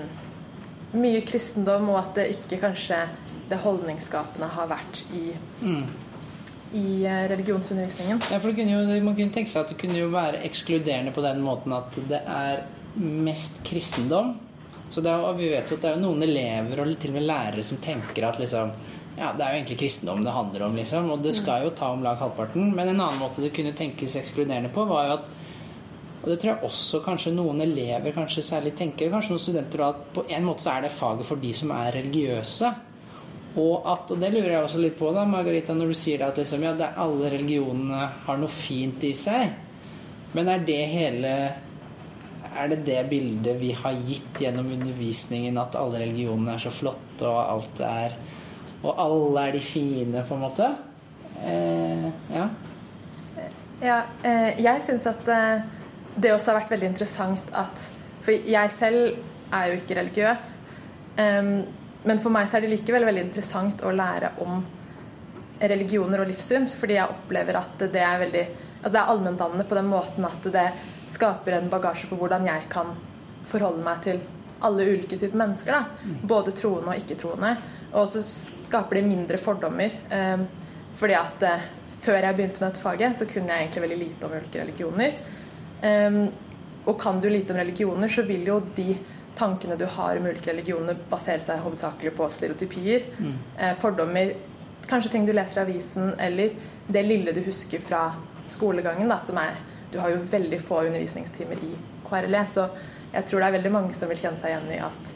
mye 0.96 1.22
kristendom, 1.26 1.90
og 1.92 2.00
at 2.00 2.18
det 2.18 2.26
ikke 2.34 2.60
kanskje 2.68 3.04
det 3.50 3.60
holdningsskapende 3.62 4.48
har 4.50 4.68
vært 4.70 5.04
i 5.14 5.28
Mm. 5.62 5.86
i 6.72 7.04
eh, 7.06 7.28
religionsundervisningen. 7.30 8.20
Ja, 8.30 8.40
for 8.42 8.52
kunne 8.52 8.72
jo, 8.72 9.02
Man 9.04 9.14
kunne 9.14 9.32
tenke 9.32 9.50
seg 9.50 9.62
at 9.62 9.70
det 9.70 9.78
kunne 9.80 10.00
jo 10.00 10.10
være 10.10 10.42
ekskluderende 10.44 11.12
på 11.14 11.22
den 11.22 11.40
måten 11.44 11.72
at 11.72 11.94
det 12.08 12.20
er 12.26 12.64
mest 12.96 13.62
kristendom. 13.64 14.34
Så 14.90 15.02
er, 15.02 15.14
og 15.14 15.38
vi 15.38 15.48
vet 15.50 15.70
jo 15.70 15.76
at 15.76 15.82
det 15.82 15.90
er 15.92 16.02
noen 16.02 16.22
elever 16.22 16.82
og 16.82 16.92
til 16.98 17.10
og 17.10 17.18
med 17.18 17.26
lærere 17.26 17.62
som 17.66 17.78
tenker 17.82 18.28
at 18.28 18.38
liksom 18.38 18.70
ja, 19.16 19.32
det 19.32 19.42
er 19.42 19.52
jo 19.52 19.58
egentlig 19.60 19.78
kristendom 19.80 20.24
det 20.24 20.34
handler 20.34 20.66
om, 20.66 20.76
liksom. 20.76 21.10
Og 21.10 21.22
det 21.24 21.32
skal 21.34 21.64
jo 21.64 21.72
ta 21.72 21.88
om 21.94 22.02
lag 22.04 22.18
halvparten. 22.20 22.74
Men 22.76 22.90
en 22.90 23.00
annen 23.00 23.20
måte 23.22 23.40
det 23.40 23.54
kunne 23.56 23.72
tenkes 23.76 24.16
ekskluderende 24.20 24.68
på, 24.74 24.84
var 24.84 25.06
jo 25.06 25.14
at 25.14 25.30
Og 26.26 26.32
det 26.32 26.40
tror 26.42 26.50
jeg 26.50 26.66
også 26.66 26.98
kanskje 27.04 27.30
noen 27.36 27.62
elever 27.62 28.10
kanskje 28.10 28.42
særlig 28.42 28.72
tenker, 28.74 29.12
kanskje 29.12 29.30
noen 29.30 29.42
studenter, 29.44 29.82
at 29.86 30.00
på 30.10 30.24
en 30.26 30.48
måte 30.48 30.64
så 30.64 30.72
er 30.72 30.82
det 30.82 30.90
faget 30.90 31.28
for 31.28 31.38
de 31.38 31.52
som 31.54 31.70
er 31.70 31.92
religiøse. 31.94 32.70
Og 33.62 33.86
at, 33.86 34.10
og 34.10 34.18
det 34.18 34.32
lurer 34.34 34.56
jeg 34.56 34.64
også 34.64 34.80
litt 34.82 34.96
på, 34.98 35.12
da, 35.14 35.22
Margarita, 35.30 35.76
når 35.78 35.92
du 35.92 35.96
sier 35.96 36.24
at 36.26 36.40
liksom, 36.42 36.66
ja, 36.66 36.74
alle 36.98 37.30
religionene 37.30 38.08
har 38.26 38.40
noe 38.42 38.50
fint 38.50 39.06
i 39.06 39.12
seg. 39.16 39.54
Men 40.34 40.50
er 40.50 40.66
det 40.66 40.82
hele 40.90 41.36
Er 42.56 42.70
det 42.72 42.82
det 42.88 42.98
bildet 43.10 43.60
vi 43.60 43.70
har 43.76 43.94
gitt 44.08 44.40
gjennom 44.42 44.72
undervisningen, 44.72 45.62
at 45.62 45.78
alle 45.78 46.02
religionene 46.02 46.56
er 46.56 46.66
så 46.66 46.74
flotte, 46.74 47.28
og 47.28 47.38
alt 47.38 47.80
er 47.86 48.18
Og 48.82 48.98
alle 48.98 49.46
er 49.46 49.56
de 49.56 49.62
fine, 49.62 50.26
på 50.26 50.34
en 50.34 50.42
måte? 50.42 50.74
Eh, 51.44 52.10
ja. 52.34 52.48
Ja, 53.80 54.02
eh, 54.24 54.56
jeg 54.64 54.82
syns 54.82 55.06
at 55.06 55.28
eh, 55.28 55.75
det 56.16 56.32
også 56.32 56.52
har 56.52 56.60
vært 56.62 56.72
veldig 56.76 56.92
interessant 56.94 57.50
at 57.56 57.88
For 58.24 58.48
jeg 58.48 58.70
selv 58.74 59.18
er 59.54 59.68
jo 59.70 59.74
ikke 59.78 59.96
religiøs. 60.00 60.46
Um, 61.16 61.50
men 62.06 62.18
for 62.22 62.34
meg 62.34 62.48
så 62.48 62.58
er 62.58 62.64
det 62.64 62.72
likevel 62.72 63.06
veldig 63.06 63.22
interessant 63.28 63.84
å 63.86 63.92
lære 63.94 64.32
om 64.42 64.64
religioner 65.60 66.20
og 66.20 66.28
livssyn, 66.28 66.66
fordi 66.68 66.98
jeg 66.98 67.12
opplever 67.14 67.58
at 67.60 67.84
det 67.86 68.02
er 68.02 68.22
veldig 68.26 68.46
Altså 68.76 68.92
det 68.92 69.00
er 69.00 69.10
allmenndannende 69.10 69.64
på 69.66 69.74
den 69.74 69.86
måten 69.90 70.26
at 70.28 70.44
det 70.54 70.66
skaper 71.10 71.56
en 71.56 71.70
bagasje 71.72 72.06
for 72.06 72.20
hvordan 72.20 72.44
jeg 72.46 72.66
kan 72.70 72.92
forholde 73.48 73.82
meg 73.82 74.02
til 74.04 74.20
alle 74.62 74.84
ulike 74.86 75.16
typer 75.18 75.40
mennesker. 75.40 75.72
da, 75.72 76.12
Både 76.22 76.52
troende 76.54 76.92
og 76.92 77.00
ikke-troende. 77.00 77.54
Og 77.96 78.06
så 78.12 78.22
skaper 78.30 79.00
det 79.00 79.08
mindre 79.08 79.40
fordommer. 79.42 79.96
Eh, 80.12 80.44
fordi 81.00 81.16
at 81.18 81.46
eh, 81.48 81.66
før 82.04 82.28
jeg 82.28 82.36
begynte 82.38 82.62
med 82.62 82.68
dette 82.68 82.84
faget, 82.84 83.18
så 83.18 83.26
kunne 83.26 83.50
jeg 83.50 83.64
egentlig 83.64 83.84
veldig 83.86 83.98
lite 84.04 84.28
om 84.28 84.36
ulike 84.36 84.62
religioner. 84.62 85.18
Eh, 85.82 86.26
og 86.86 87.00
kan 87.02 87.20
du 87.20 87.28
lite 87.28 87.52
om 87.52 87.58
religioner, 87.58 88.08
så 88.08 88.22
vil 88.22 88.46
jo 88.46 88.60
de 88.76 88.96
tankene 89.36 89.76
du 89.76 89.84
har 89.86 90.16
om 90.16 90.26
ulike 90.26 90.52
religioner, 90.52 90.96
basere 91.10 91.42
seg 91.44 91.60
hovedsakelig 91.60 92.14
på 92.16 92.28
stereotypier, 92.30 93.02
Mm. 93.18 93.34
eh, 93.58 93.74
fordommer, 93.74 94.34
kanskje 94.86 95.10
ting 95.10 95.26
du 95.26 95.32
leser 95.32 95.60
i 95.60 95.64
avisen, 95.64 96.14
eller 96.18 96.50
det 96.88 97.02
lille 97.04 97.32
du 97.32 97.40
husker 97.42 97.78
fra 97.80 98.14
skolegangen, 98.46 99.08
da, 99.08 99.18
som 99.18 99.36
er 99.38 99.54
Du 99.92 100.00
har 100.00 100.10
jo 100.10 100.16
veldig 100.16 100.58
få 100.60 100.80
undervisningstimer 100.86 101.56
i 101.62 101.76
KRLE, 102.08 102.40
så 102.46 102.68
jeg 103.14 103.24
tror 103.26 103.38
det 103.40 103.46
er 103.46 103.58
veldig 103.62 103.70
mange 103.72 103.94
som 103.94 104.08
vil 104.08 104.16
kjenne 104.18 104.36
seg 104.36 104.50
igjen 104.50 104.72
i 104.74 104.80
at 104.82 105.14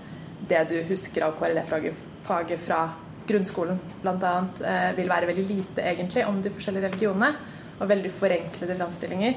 det 0.48 0.68
du 0.68 0.82
husker 0.88 1.24
av 1.26 1.34
KRLE-faget 1.38 2.58
fra 2.58 2.90
grunnskolen 3.26 3.78
bl.a., 4.00 4.46
eh, 4.64 4.92
vil 4.96 5.08
være 5.08 5.26
veldig 5.26 5.48
lite 5.48 5.82
egentlig 5.82 6.24
om 6.26 6.40
de 6.40 6.50
forskjellige 6.50 6.88
religionene, 6.92 7.34
og 7.80 7.88
veldig 7.88 8.10
forenklede 8.12 8.76
framstillinger. 8.78 9.34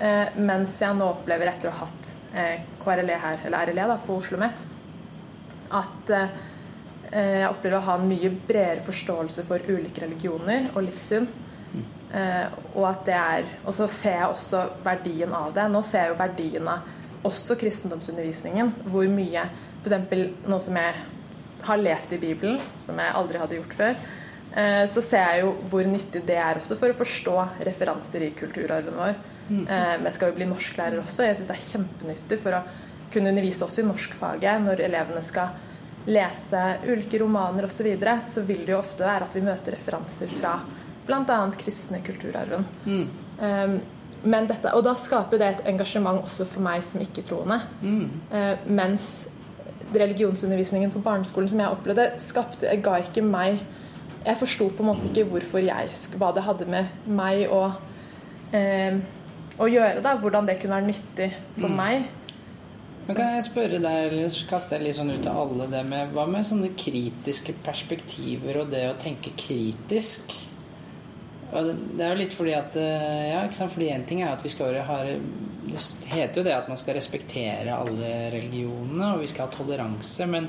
Eh, 0.00 0.36
mens 0.40 0.78
jeg 0.80 0.96
nå 0.96 1.06
opplever, 1.12 1.50
etter 1.50 1.68
å 1.68 1.74
ha 1.76 1.84
hatt 1.84 2.12
eh, 2.32 2.62
KRLE 2.80 3.16
her, 3.20 3.42
eller 3.44 3.68
RLE 3.68 3.88
da, 3.90 3.98
på 4.00 4.14
Oslo 4.16 4.38
OsloMet, 4.38 4.62
at 5.76 6.12
eh, 6.16 6.38
jeg 7.10 7.50
opplever 7.50 7.76
å 7.76 7.84
ha 7.84 7.96
en 7.98 8.06
mye 8.08 8.30
bredere 8.32 8.80
forståelse 8.86 9.44
for 9.44 9.66
ulike 9.68 10.00
religioner 10.06 10.70
og 10.72 10.86
livssyn. 10.86 11.26
Eh, 12.10 12.46
og 12.72 12.86
at 12.88 13.04
det 13.06 13.14
er 13.14 13.50
Og 13.62 13.74
så 13.76 13.86
ser 13.86 14.16
jeg 14.16 14.32
også 14.32 14.60
verdien 14.82 15.30
av 15.36 15.52
det. 15.54 15.66
Nå 15.70 15.82
ser 15.86 16.06
jeg 16.06 16.14
jo 16.14 16.16
verdien 16.18 16.70
av 16.72 17.26
også 17.28 17.54
kristendomsundervisningen. 17.60 18.72
Hvor 18.90 19.06
mye 19.12 19.44
F.eks. 19.84 20.14
noe 20.48 20.60
som 20.64 20.78
jeg 20.80 21.04
har 21.66 21.82
lest 21.82 22.16
i 22.16 22.18
Bibelen, 22.18 22.56
som 22.80 22.98
jeg 22.98 23.14
aldri 23.20 23.38
hadde 23.42 23.58
gjort 23.58 23.76
før. 23.76 24.00
Så 24.90 25.02
ser 25.04 25.28
jeg 25.28 25.44
jo 25.44 25.52
hvor 25.70 25.86
nyttig 25.86 26.24
det 26.26 26.38
er 26.40 26.58
også 26.58 26.76
for 26.80 26.90
å 26.90 26.98
forstå 26.98 27.36
referanser 27.68 28.24
i 28.26 28.32
kulturarven 28.36 28.96
vår. 28.98 29.14
Mm. 29.50 29.64
Eh, 29.66 29.96
jeg 30.06 30.14
skal 30.16 30.30
jo 30.30 30.38
bli 30.38 30.48
norsklærer 30.48 31.02
også. 31.02 31.26
Jeg 31.26 31.38
syns 31.38 31.50
det 31.50 31.56
er 31.58 31.66
kjempenyttig 31.66 32.40
for 32.40 32.58
å 32.60 32.62
kunne 33.10 33.32
undervise 33.32 33.66
også 33.66 33.82
i 33.82 33.88
norskfaget 33.88 34.66
når 34.66 34.84
elevene 34.86 35.22
skal 35.26 35.56
lese 36.10 36.60
ulike 36.86 37.18
romaner 37.20 37.66
osv. 37.66 37.80
Så, 37.80 37.86
videre, 37.90 38.20
så 38.26 38.44
vil 38.46 38.62
det 38.64 38.74
jo 38.74 38.80
ofte 38.80 39.04
være 39.04 39.26
at 39.26 39.36
vi 39.36 39.44
møter 39.44 39.76
referanser 39.76 40.30
fra 40.32 40.58
bl.a. 41.06 41.40
kristne 41.58 42.00
kulturarven. 42.06 42.66
Mm. 42.86 43.08
Um, 43.40 43.80
men 44.22 44.46
dette, 44.50 44.72
og 44.76 44.84
da 44.84 44.94
skaper 45.00 45.40
det 45.40 45.48
et 45.48 45.68
engasjement 45.70 46.20
også 46.20 46.44
for 46.48 46.64
meg 46.64 46.82
som 46.84 47.00
ikke-troende. 47.00 47.56
Mm. 47.80 48.08
Eh, 48.36 48.64
mens 48.68 49.06
religionsundervisningen 49.94 50.92
på 50.92 51.00
barneskolen 51.02 51.48
som 51.50 51.62
jeg 51.62 51.72
opplevde, 51.72 52.10
skapte, 52.22 52.74
ga 52.84 53.00
ikke 53.02 53.24
meg 53.26 53.62
Jeg 54.20 54.36
forsto 54.36 54.66
på 54.68 54.84
en 54.84 54.90
måte 54.90 55.08
ikke 55.08 55.24
hvorfor 55.30 55.62
jeg, 55.64 55.94
hva 56.20 56.28
det 56.36 56.42
hadde 56.44 56.66
med 56.68 57.06
meg 57.08 57.46
og 57.48 57.78
eh, 58.52 58.98
å 59.60 59.68
gjøre. 59.68 60.00
da, 60.02 60.16
Hvordan 60.16 60.46
det 60.48 60.58
kunne 60.62 60.78
være 60.80 60.88
nyttig 60.90 61.30
for 61.58 61.68
Mm. 61.68 61.76
meg. 61.76 62.08
Men 63.06 63.16
kan 63.16 63.34
jeg 63.34 63.44
spørre 63.44 63.78
deg, 63.80 64.12
eller 64.12 64.28
kaste 64.48 64.70
deg 64.76 64.82
litt 64.86 64.96
sånn 64.96 65.10
ut 65.10 65.26
av 65.26 65.36
alle 65.48 65.66
det 65.70 65.84
med 65.86 66.12
Hva 66.14 66.26
med 66.28 66.44
sånne 66.44 66.68
kritiske 66.76 67.54
perspektiver 67.64 68.60
og 68.60 68.70
det 68.70 68.84
å 68.90 68.98
tenke 69.00 69.32
kritisk? 69.36 70.34
Og 71.52 71.64
det- 71.96 72.00
er 72.04 72.14
jo 72.14 72.20
litt 72.20 72.32
fordi 72.34 72.54
at 72.56 72.76
eh, 72.76 73.30
Ja, 73.32 73.42
ikke 73.46 73.54
sant, 73.54 73.72
fordi 73.72 73.90
én 73.90 74.06
ting 74.06 74.22
er 74.22 74.28
at 74.32 74.42
vi 74.42 74.48
skal 74.50 74.74
ha 74.82 75.02
Det 75.02 75.78
heter 76.06 76.34
jo 76.36 76.42
det 76.44 76.52
at 76.54 76.68
man 76.68 76.76
skal 76.76 76.94
respektere 76.94 77.68
alle 77.68 78.30
religionene, 78.32 79.14
og 79.14 79.20
vi 79.20 79.26
skal 79.26 79.46
ha 79.46 79.52
toleranse, 79.52 80.26
men 80.28 80.48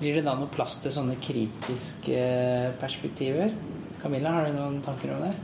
blir 0.00 0.14
det 0.14 0.24
da 0.24 0.34
noe 0.34 0.48
plass 0.48 0.78
til 0.78 0.90
sånne 0.92 1.16
kritiske 1.20 2.08
eh, 2.16 2.70
perspektiver? 2.80 3.52
Camilla, 4.02 4.30
har 4.30 4.46
du 4.46 4.52
noen 4.52 4.80
tanker 4.82 5.14
om 5.14 5.22
det? 5.22 5.34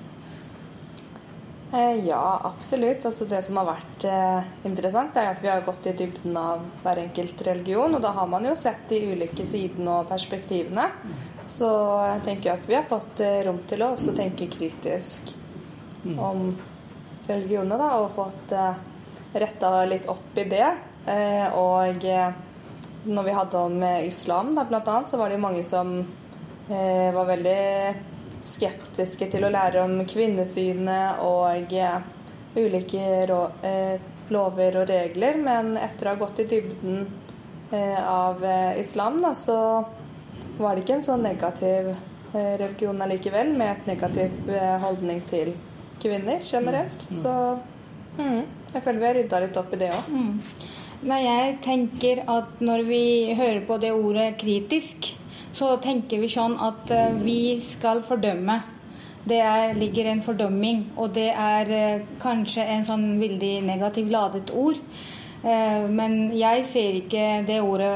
Eh, 1.75 2.07
ja, 2.07 2.41
absolutt. 2.45 3.07
Altså 3.07 3.27
det 3.27 3.41
som 3.43 3.57
har 3.59 3.67
vært 3.67 4.05
eh, 4.07 4.51
interessant, 4.69 5.17
er 5.19 5.33
at 5.33 5.41
vi 5.43 5.51
har 5.51 5.65
gått 5.67 5.89
i 5.91 5.95
dybden 5.99 6.37
av 6.39 6.63
hver 6.85 7.01
enkelt 7.03 7.43
religion. 7.49 7.97
Og 7.97 8.05
da 8.05 8.13
har 8.15 8.29
man 8.31 8.47
jo 8.47 8.53
sett 8.59 8.85
de 8.93 9.01
ulike 9.11 9.47
sidene 9.49 9.97
og 9.99 10.11
perspektivene. 10.11 10.87
Så 11.51 11.71
jeg 12.13 12.23
tenker 12.29 12.55
at 12.55 12.71
vi 12.71 12.79
har 12.79 12.87
fått 12.87 13.25
eh, 13.27 13.41
rom 13.49 13.59
til 13.67 13.83
å 13.83 13.91
også 13.97 14.15
tenke 14.15 14.47
kritisk 14.53 15.35
om 16.05 16.47
religionene, 17.27 17.81
da. 17.81 17.91
Og 18.05 18.15
fått 18.15 18.55
retta 19.35 19.75
litt 19.89 20.07
opp 20.13 20.39
i 20.39 20.45
det. 20.47 20.67
Og 21.59 22.05
når 23.05 23.25
vi 23.27 23.37
hadde 23.39 23.63
om 23.67 23.83
islam, 24.05 24.53
da, 24.55 24.67
blant 24.69 24.91
annet, 24.93 25.11
så 25.11 25.19
var 25.19 25.33
det 25.33 25.39
jo 25.39 25.47
mange 25.47 25.65
som 25.65 25.95
var 26.69 27.27
veldig 27.29 27.65
skeptiske 28.45 29.29
til 29.33 29.47
å 29.47 29.53
lære 29.53 29.83
om 29.85 29.99
kvinnesynet 30.09 31.23
og 31.25 31.73
eh, 31.73 32.07
ulike 32.57 33.05
eh, 33.67 34.01
lover 34.33 34.81
og 34.81 34.89
regler, 34.89 35.39
men 35.41 35.75
etter 35.81 36.09
å 36.09 36.15
ha 36.15 36.21
gått 36.21 36.43
i 36.45 36.49
dybden 36.53 37.05
eh, 37.73 38.01
av 38.01 38.45
islam, 38.81 39.21
da, 39.25 39.35
så 39.37 39.59
var 40.59 40.75
det 40.75 40.85
ikke 40.85 40.99
en 41.01 41.07
så 41.07 41.17
negativ 41.21 41.91
eh, 41.91 42.55
religion 42.61 43.03
allikevel, 43.05 43.53
med 43.57 43.73
et 43.73 43.91
negativ 43.95 44.55
holdning 44.85 45.25
til 45.29 45.55
kvinner 46.03 46.45
generelt. 46.45 47.09
Mm. 47.11 47.19
Så 47.19 47.35
mm, 48.19 48.41
jeg 48.73 48.85
føler 48.85 49.01
vi 49.01 49.11
har 49.11 49.21
rydda 49.21 49.45
litt 49.45 49.61
opp 49.61 49.75
i 49.75 49.83
det 49.83 49.91
òg. 49.97 50.09
Mm. 50.15 50.41
Nei, 51.05 51.21
jeg 51.21 51.57
tenker 51.65 52.23
at 52.33 52.63
når 52.65 52.87
vi 52.89 53.05
hører 53.37 53.61
på 53.69 53.77
det 53.83 53.91
ordet 53.93 54.31
kritisk, 54.41 55.11
så 55.55 55.75
tenker 55.83 56.23
vi 56.23 56.31
sånn 56.31 56.57
at 56.63 56.91
eh, 56.91 57.15
vi 57.23 57.57
skal 57.63 58.03
fordømme. 58.07 58.59
Det 59.25 59.39
er, 59.41 59.73
ligger 59.79 60.11
en 60.11 60.23
fordømming, 60.25 60.81
og 61.01 61.15
det 61.17 61.31
er 61.31 61.71
eh, 61.73 62.03
kanskje 62.23 62.67
en 62.75 62.85
sånn 62.89 63.07
veldig 63.21 63.55
negativt 63.65 64.11
ladet 64.13 64.51
ord. 64.51 64.81
Eh, 65.45 65.87
men 65.89 66.35
jeg 66.37 66.67
ser 66.69 66.99
ikke 66.99 67.29
det 67.47 67.61
ordet 67.63 67.95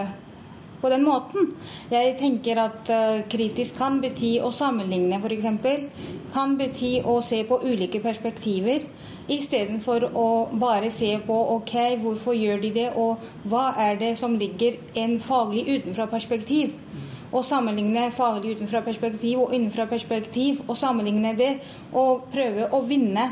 på 0.79 0.93
den 0.93 1.03
måten. 1.03 1.50
Jeg 1.91 2.15
tenker 2.21 2.61
at 2.62 2.91
kritisk 3.33 3.75
kan 3.81 3.97
bety 3.99 4.37
å 4.38 4.53
sammenligne, 4.55 5.19
f.eks. 5.19 5.97
Kan 6.31 6.55
bety 6.61 7.00
å 7.03 7.17
se 7.27 7.41
på 7.49 7.59
ulike 7.67 7.99
perspektiver. 8.05 8.87
Istedenfor 9.29 10.07
å 10.15 10.29
bare 10.55 10.93
se 10.95 11.11
på 11.27 11.41
ok, 11.57 11.75
hvorfor 12.05 12.38
gjør 12.38 12.62
de 12.62 12.71
det, 12.79 12.87
og 12.95 13.27
hva 13.50 13.73
er 13.88 13.99
det 13.99 14.15
som 14.23 14.38
ligger 14.38 14.79
en 15.03 15.19
faglig 15.19 15.67
utenfra-perspektiv. 15.67 16.79
Å 17.28 17.42
sammenligne 17.44 18.06
faglig 18.16 18.56
utenfra 18.56 18.80
perspektiv 18.87 19.42
og 19.42 19.52
innenfra 19.52 19.85
perspektiv, 19.90 20.62
og 20.66 20.78
sammenligne 20.80 21.35
det 21.37 21.52
og 21.92 22.28
prøve 22.32 22.70
å 22.73 22.80
vinne. 22.88 23.26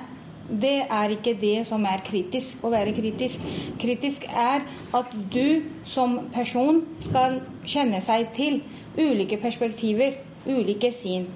Det 0.46 0.84
er 0.84 1.14
ikke 1.16 1.32
det 1.40 1.64
som 1.66 1.82
er 1.88 2.04
kritisk, 2.06 2.60
å 2.62 2.70
være 2.70 2.92
kritisk. 2.94 3.42
Kritisk 3.82 4.28
er 4.30 4.62
at 4.94 5.16
du 5.32 5.64
som 5.88 6.20
person 6.34 6.84
skal 7.02 7.40
kjenne 7.66 7.98
seg 8.04 8.28
til 8.36 8.60
ulike 8.96 9.40
perspektiver, 9.42 10.20
ulike 10.46 10.92
syn. 10.94 11.26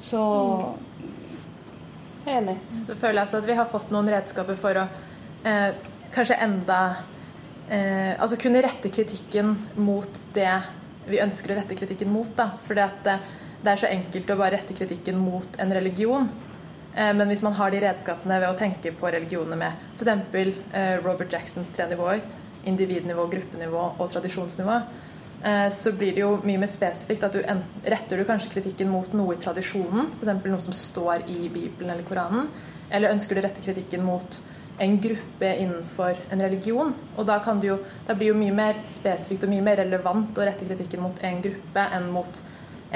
Så 0.00 0.22
Jeg 2.26 2.34
er 2.34 2.40
Enig. 2.42 2.56
Så 2.82 2.94
føler 2.98 3.20
jeg 3.20 3.28
også 3.28 3.38
at 3.38 3.46
vi 3.46 3.54
har 3.54 3.68
fått 3.70 3.92
noen 3.94 4.08
redskaper 4.10 4.56
for 4.58 4.80
å 4.80 4.86
eh, 5.46 5.76
kanskje 6.14 6.38
enda 6.42 6.78
eh, 7.70 8.16
Altså 8.18 8.38
kunne 8.40 8.62
rette 8.64 8.90
kritikken 8.90 9.52
mot 9.78 10.22
det 10.34 10.50
vi 11.06 11.22
ønsker 11.22 11.52
å 11.52 11.58
rette 11.60 11.78
kritikken 11.78 12.10
mot. 12.12 12.30
da, 12.36 12.52
at 12.56 13.00
det, 13.04 13.16
det 13.62 13.72
er 13.72 13.80
så 13.80 13.90
enkelt 13.90 14.30
å 14.30 14.38
bare 14.38 14.56
rette 14.56 14.76
kritikken 14.76 15.18
mot 15.18 15.58
en 15.62 15.74
religion. 15.74 16.28
Eh, 16.96 17.12
men 17.14 17.28
hvis 17.28 17.44
man 17.44 17.56
har 17.58 17.72
de 17.72 17.80
redskapene 17.84 18.40
ved 18.40 18.48
å 18.48 18.58
tenke 18.58 18.92
på 18.96 19.10
religionene 19.12 19.58
med 19.60 19.88
f.eks. 19.98 20.38
Eh, 20.72 20.94
Robert 21.04 21.32
Jacksons 21.32 21.72
tre 21.76 21.88
nivåer, 21.90 22.22
individnivå, 22.66 23.26
gruppenivå 23.32 23.82
og 23.98 24.08
tradisjonsnivå, 24.14 24.78
eh, 25.42 25.68
så 25.72 25.92
blir 25.92 26.16
det 26.16 26.24
jo 26.24 26.32
mye 26.42 26.62
mer 26.62 26.72
spesifikt 26.72 27.26
at 27.28 27.36
du 27.36 27.44
retter 27.84 28.16
du 28.16 28.26
kanskje 28.28 28.54
kritikken 28.56 28.90
mot 28.92 29.12
noe 29.16 29.36
i 29.36 29.42
tradisjonen, 29.42 30.14
f.eks. 30.16 30.32
noe 30.48 30.64
som 30.64 30.76
står 30.76 31.28
i 31.28 31.50
Bibelen 31.52 31.92
eller 31.92 32.08
Koranen, 32.08 32.48
eller 32.90 33.12
ønsker 33.12 33.36
du 33.36 33.42
å 33.42 33.48
rette 33.48 33.64
kritikken 33.64 34.04
mot 34.06 34.40
en 34.78 35.00
gruppe 35.00 35.56
innenfor 35.56 36.16
en 36.30 36.42
religion. 36.42 36.92
Og 37.16 37.26
da, 37.26 37.38
kan 37.44 37.60
det 37.60 37.70
jo, 37.70 37.78
da 38.06 38.14
blir 38.14 38.32
jo 38.32 38.38
mye 38.38 38.54
mer 38.54 38.82
spesifikt 38.88 39.46
og 39.46 39.52
mye 39.52 39.64
mer 39.64 39.80
relevant 39.82 40.36
å 40.38 40.46
rette 40.46 40.68
kritikken 40.68 41.04
mot 41.04 41.22
en 41.24 41.42
gruppe 41.44 41.86
enn 41.96 42.10
mot 42.12 42.42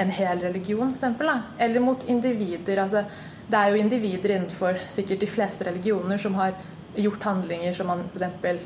en 0.01 0.13
hel 0.13 0.39
religion, 0.39 0.93
f.eks. 0.95 1.31
Eller 1.59 1.83
mot 1.83 2.03
individer. 2.09 2.79
altså 2.79 3.05
det 3.51 3.59
er 3.59 3.73
jo 3.73 3.81
individer 3.81 4.31
innenfor 4.35 4.77
sikkert 4.89 5.19
de 5.19 5.27
fleste 5.27 5.65
religioner 5.67 6.17
som 6.21 6.37
har 6.39 6.53
gjort 6.95 7.23
handlinger 7.23 7.73
som 7.75 7.89
man 7.91 8.05
f.eks. 8.13 8.61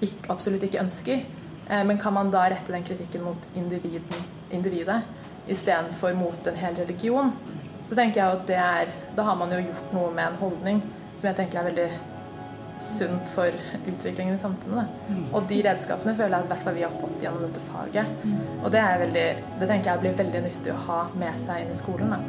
Ikke, 0.00 0.30
absolutt 0.32 0.62
ikke 0.64 0.80
ønsker. 0.80 1.24
Eh, 1.68 1.82
men 1.86 1.98
kan 1.98 2.14
man 2.14 2.30
da 2.32 2.46
rette 2.48 2.72
den 2.72 2.84
kritikken 2.86 3.24
mot 3.26 3.48
individen, 3.54 4.28
individet 4.50 5.00
istedenfor 5.50 6.14
mot 6.14 6.46
en 6.46 6.56
hel 6.56 6.78
religion? 6.78 7.32
Så 7.84 7.96
tenker 7.98 8.20
jeg 8.20 8.38
at 8.38 8.46
det 8.46 8.60
er, 8.60 8.94
Da 9.16 9.22
har 9.26 9.36
man 9.36 9.52
jo 9.52 9.58
gjort 9.64 9.92
noe 9.92 10.14
med 10.14 10.26
en 10.28 10.40
holdning 10.40 10.82
som 11.16 11.28
jeg 11.28 11.36
tenker 11.36 11.60
er 11.60 11.68
veldig 11.68 11.88
sunt 12.82 13.32
for 13.34 13.54
utviklingen 13.86 14.34
i 14.34 14.40
samfunnet. 14.40 14.88
Mm. 15.08 15.22
Og 15.34 15.46
de 15.50 15.60
redskapene 15.66 16.14
føler 16.16 16.36
jeg 16.36 16.46
at 16.46 16.52
hvert 16.54 16.66
fall 16.66 16.78
vi 16.78 16.86
har 16.86 16.96
fått 16.96 17.22
gjennom 17.24 17.44
dette 17.46 17.62
faget. 17.68 18.14
Og 18.62 18.70
det, 18.72 18.80
er 18.80 19.04
veldig, 19.04 19.26
det 19.60 19.70
tenker 19.70 19.92
jeg 19.92 20.02
blir 20.04 20.18
veldig 20.22 20.42
nyttig 20.46 20.74
å 20.74 20.80
ha 20.88 21.00
med 21.20 21.40
seg 21.42 21.64
inn 21.64 21.74
i 21.74 21.78
skolen. 21.78 22.14
Da. 22.14 22.20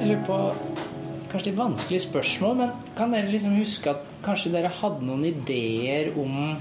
Jeg 0.00 0.10
lurer 0.12 0.26
på 0.28 0.40
kanskje 1.32 1.50
litt 1.50 1.58
vanskelig 1.58 2.02
spørsmål, 2.06 2.58
men 2.62 2.74
kan 2.96 3.12
dere 3.12 3.32
liksom 3.32 3.56
huske 3.58 3.90
at 3.90 4.04
kanskje 4.24 4.52
dere 4.54 4.70
hadde 4.72 5.06
noen 5.06 5.24
ideer 5.26 6.14
om 6.16 6.54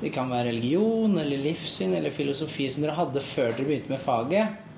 det 0.00 0.12
kan 0.14 0.30
være 0.32 0.48
religion 0.48 1.18
eller 1.20 1.40
livssyn 1.44 1.92
eller 1.98 2.12
filosofi 2.14 2.68
som 2.72 2.84
dere 2.84 2.96
hadde 2.96 3.20
før 3.24 3.50
dere 3.52 3.66
begynte 3.68 3.92
med 3.92 4.00
faget? 4.00 4.69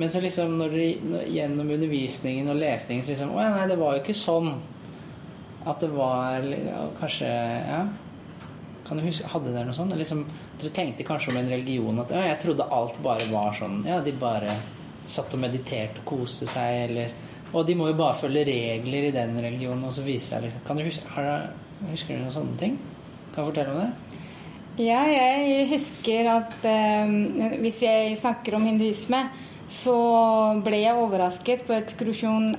Men 0.00 0.08
så 0.08 0.20
liksom 0.24 0.54
når 0.56 0.74
de, 0.78 0.84
gjennom 1.34 1.70
undervisningen 1.74 2.48
og 2.48 2.56
lesningen 2.56 3.04
så 3.04 3.12
liksom 3.12 3.34
Å 3.34 3.42
ja, 3.42 3.48
nei, 3.52 3.66
det 3.68 3.76
var 3.80 3.96
jo 3.96 4.00
ikke 4.00 4.16
sånn. 4.16 4.54
At 5.68 5.82
det 5.84 5.90
var 5.92 6.46
kanskje 7.00 7.28
Ja. 7.28 7.82
Kan 8.86 8.98
du 8.98 9.04
huske, 9.04 9.28
Hadde 9.28 9.52
dere 9.52 9.68
noe 9.68 9.76
sånt? 9.76 9.92
Liksom, 9.94 10.22
dere 10.58 10.72
tenkte 10.74 11.04
kanskje 11.06 11.34
om 11.34 11.40
en 11.42 11.50
religion 11.52 12.00
at 12.02 12.14
ja, 12.16 12.22
jeg 12.30 12.40
trodde 12.46 12.68
alt 12.74 12.96
bare 13.04 13.28
var 13.30 13.52
sånn. 13.58 13.82
Ja, 13.86 14.00
de 14.02 14.14
bare 14.16 14.54
satt 15.10 15.36
og 15.36 15.42
mediterte 15.42 16.00
og 16.00 16.08
koste 16.14 16.48
seg, 16.48 16.86
eller 16.88 17.18
Og 17.52 17.66
de 17.66 17.74
må 17.74 17.88
jo 17.90 17.98
bare 17.98 18.14
følge 18.14 18.44
regler 18.46 19.08
i 19.08 19.14
den 19.14 19.36
religionen, 19.42 19.84
og 19.84 19.92
så 19.92 20.04
viser 20.06 20.36
jeg 20.38 20.48
liksom 20.48 20.64
Kan 20.66 20.80
du 20.80 20.86
huske, 20.86 21.12
har 21.16 21.28
dere, 21.28 21.52
Husker 21.90 22.14
dere 22.14 22.24
noen 22.24 22.36
sånne 22.38 22.56
ting? 22.60 22.80
Kan 23.34 23.44
du 23.44 23.50
fortelle 23.50 23.74
om 23.74 23.82
det? 23.82 24.10
Ja, 24.80 25.00
jeg 25.12 25.68
husker 25.74 26.28
at 26.38 26.64
eh, 26.64 27.14
hvis 27.60 27.82
jeg 27.84 28.16
snakker 28.16 28.56
om 28.56 28.64
hinduisme, 28.64 29.24
så 29.70 29.96
ble 30.64 30.82
jeg 30.82 30.98
overrasket 30.98 31.62
på 31.66 31.76
ekskursjon 31.76 32.50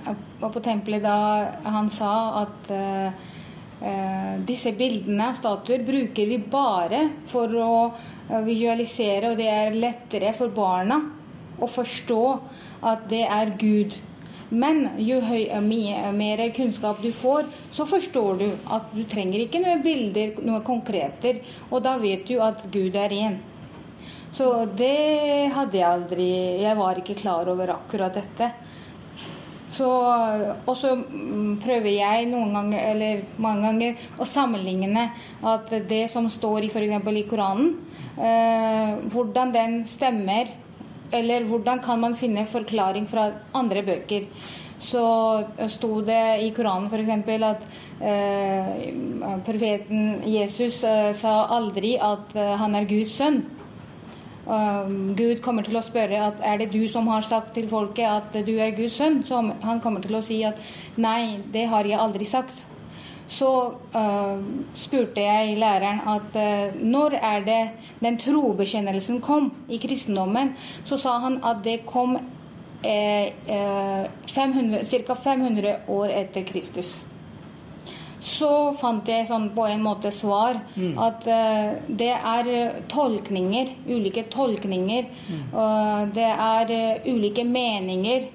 på 0.42 0.64
tempelet 0.64 1.04
da 1.04 1.18
han 1.68 1.90
sa 1.92 2.14
at 2.46 2.72
eh, 2.72 3.26
disse 4.48 4.72
bildene 4.78 5.32
av 5.32 5.40
statuer 5.40 5.84
bruker 5.84 6.30
vi 6.30 6.38
bare 6.54 7.02
for 7.28 7.52
å 7.52 7.74
eh, 7.90 8.40
visualisere, 8.46 9.34
og 9.34 9.42
det 9.42 9.50
er 9.52 9.76
lettere 9.76 10.32
for 10.38 10.54
barna 10.56 11.02
å 11.62 11.68
forstå 11.70 12.24
at 12.88 13.06
det 13.12 13.26
er 13.28 13.54
Gud. 13.60 14.00
Men 14.52 14.98
jo 15.00 15.22
høy, 15.24 15.46
mer 15.64 16.42
kunnskap 16.56 17.00
du 17.04 17.12
får, 17.16 17.46
så 17.72 17.86
forstår 17.88 18.40
du 18.40 18.48
at 18.72 18.90
du 18.96 19.04
trenger 19.08 19.46
ikke 19.46 19.62
noen 19.64 19.84
bilder, 19.84 20.36
noen 20.44 20.64
konkreter, 20.68 21.40
og 21.70 21.84
da 21.86 21.96
vet 22.02 22.26
du 22.28 22.40
at 22.44 22.66
Gud 22.72 22.98
er 23.00 23.16
én. 23.16 23.40
Så 24.32 24.48
det 24.80 25.52
hadde 25.52 25.76
jeg 25.76 25.88
aldri 25.88 26.28
Jeg 26.62 26.78
var 26.80 27.00
ikke 27.00 27.18
klar 27.20 27.50
over 27.52 27.74
akkurat 27.74 28.16
dette. 28.16 28.52
Og 29.80 30.74
så 30.78 30.94
mm, 30.98 31.60
prøver 31.64 31.94
jeg 31.96 32.28
noen 32.30 32.56
ganger, 32.56 32.88
eller 32.92 33.22
mange 33.42 33.70
ganger, 33.70 34.08
å 34.20 34.28
sammenligne 34.28 35.06
at 35.48 35.72
det 35.88 36.04
som 36.12 36.28
står 36.32 36.68
i 36.68 36.72
f.eks. 36.72 37.08
i 37.08 37.28
Koranen, 37.30 37.78
eh, 38.18 38.98
hvordan 39.14 39.54
den 39.56 39.78
stemmer, 39.88 40.52
eller 41.12 41.48
hvordan 41.48 41.80
kan 41.84 42.04
man 42.04 42.18
finne 42.20 42.48
forklaring 42.48 43.08
fra 43.08 43.30
andre 43.56 43.84
bøker. 43.88 44.28
Så 44.82 45.06
sto 45.70 46.02
det 46.04 46.42
i 46.44 46.52
Koranen 46.56 46.90
f.eks. 46.92 47.42
at 47.48 47.66
eh, 48.02 48.92
profeten 49.46 50.22
Jesus 50.28 50.84
eh, 50.84 51.12
sa 51.16 51.46
aldri 51.54 51.96
at 52.02 52.36
eh, 52.36 52.56
han 52.60 52.76
er 52.76 52.90
Guds 52.90 53.16
sønn. 53.22 53.44
Um, 54.52 55.14
Gud 55.16 55.40
kommer 55.46 55.64
til 55.64 55.78
å 55.80 55.84
spørre 55.86 56.18
at 56.26 56.42
er 56.44 56.58
det 56.60 56.72
du 56.74 56.82
som 56.92 57.08
har 57.08 57.24
sagt 57.24 57.54
til 57.56 57.70
folket 57.72 58.04
at 58.10 58.36
du 58.44 58.58
er 58.60 58.74
Guds 58.76 58.98
sønn. 59.00 59.22
Så 59.24 59.40
han 59.40 59.80
kommer 59.84 60.04
til 60.04 60.18
å 60.18 60.24
si 60.26 60.42
at 60.48 60.60
nei, 61.00 61.40
det 61.54 61.70
har 61.72 61.88
jeg 61.88 62.00
aldri 62.00 62.28
sagt. 62.28 62.66
Så 63.32 63.48
uh, 63.96 64.42
spurte 64.76 65.24
jeg 65.24 65.56
læreren 65.62 66.04
at 66.12 66.36
uh, 66.36 66.76
når 66.84 67.16
er 67.22 67.48
det 67.48 67.62
den 68.04 68.20
trobekjennelsen 68.20 69.22
kom 69.24 69.54
i 69.72 69.80
kristendommen, 69.80 70.52
så 70.84 71.00
sa 71.00 71.16
han 71.24 71.40
at 71.48 71.64
det 71.64 71.86
kom 71.88 72.18
eh, 72.84 73.34
eh, 73.46 74.10
ca. 75.06 75.16
500 75.16 75.76
år 75.88 76.10
etter 76.10 76.44
Kristus. 76.44 77.06
Så 78.22 78.50
fant 78.78 79.08
jeg 79.10 79.26
sånn 79.30 79.48
på 79.56 79.66
en 79.66 79.82
måte 79.82 80.12
svar 80.14 80.60
at 81.06 81.26
uh, 81.26 81.72
det 81.90 82.12
er 82.14 82.50
eh, 82.54 82.76
tolkninger, 82.92 83.72
ulike 83.90 84.28
tolkninger. 84.30 85.08
og 85.54 86.14
det 86.14 86.30
er 86.30 86.74
uh, 86.76 87.10
ulike 87.10 87.44
meninger. 87.44 88.30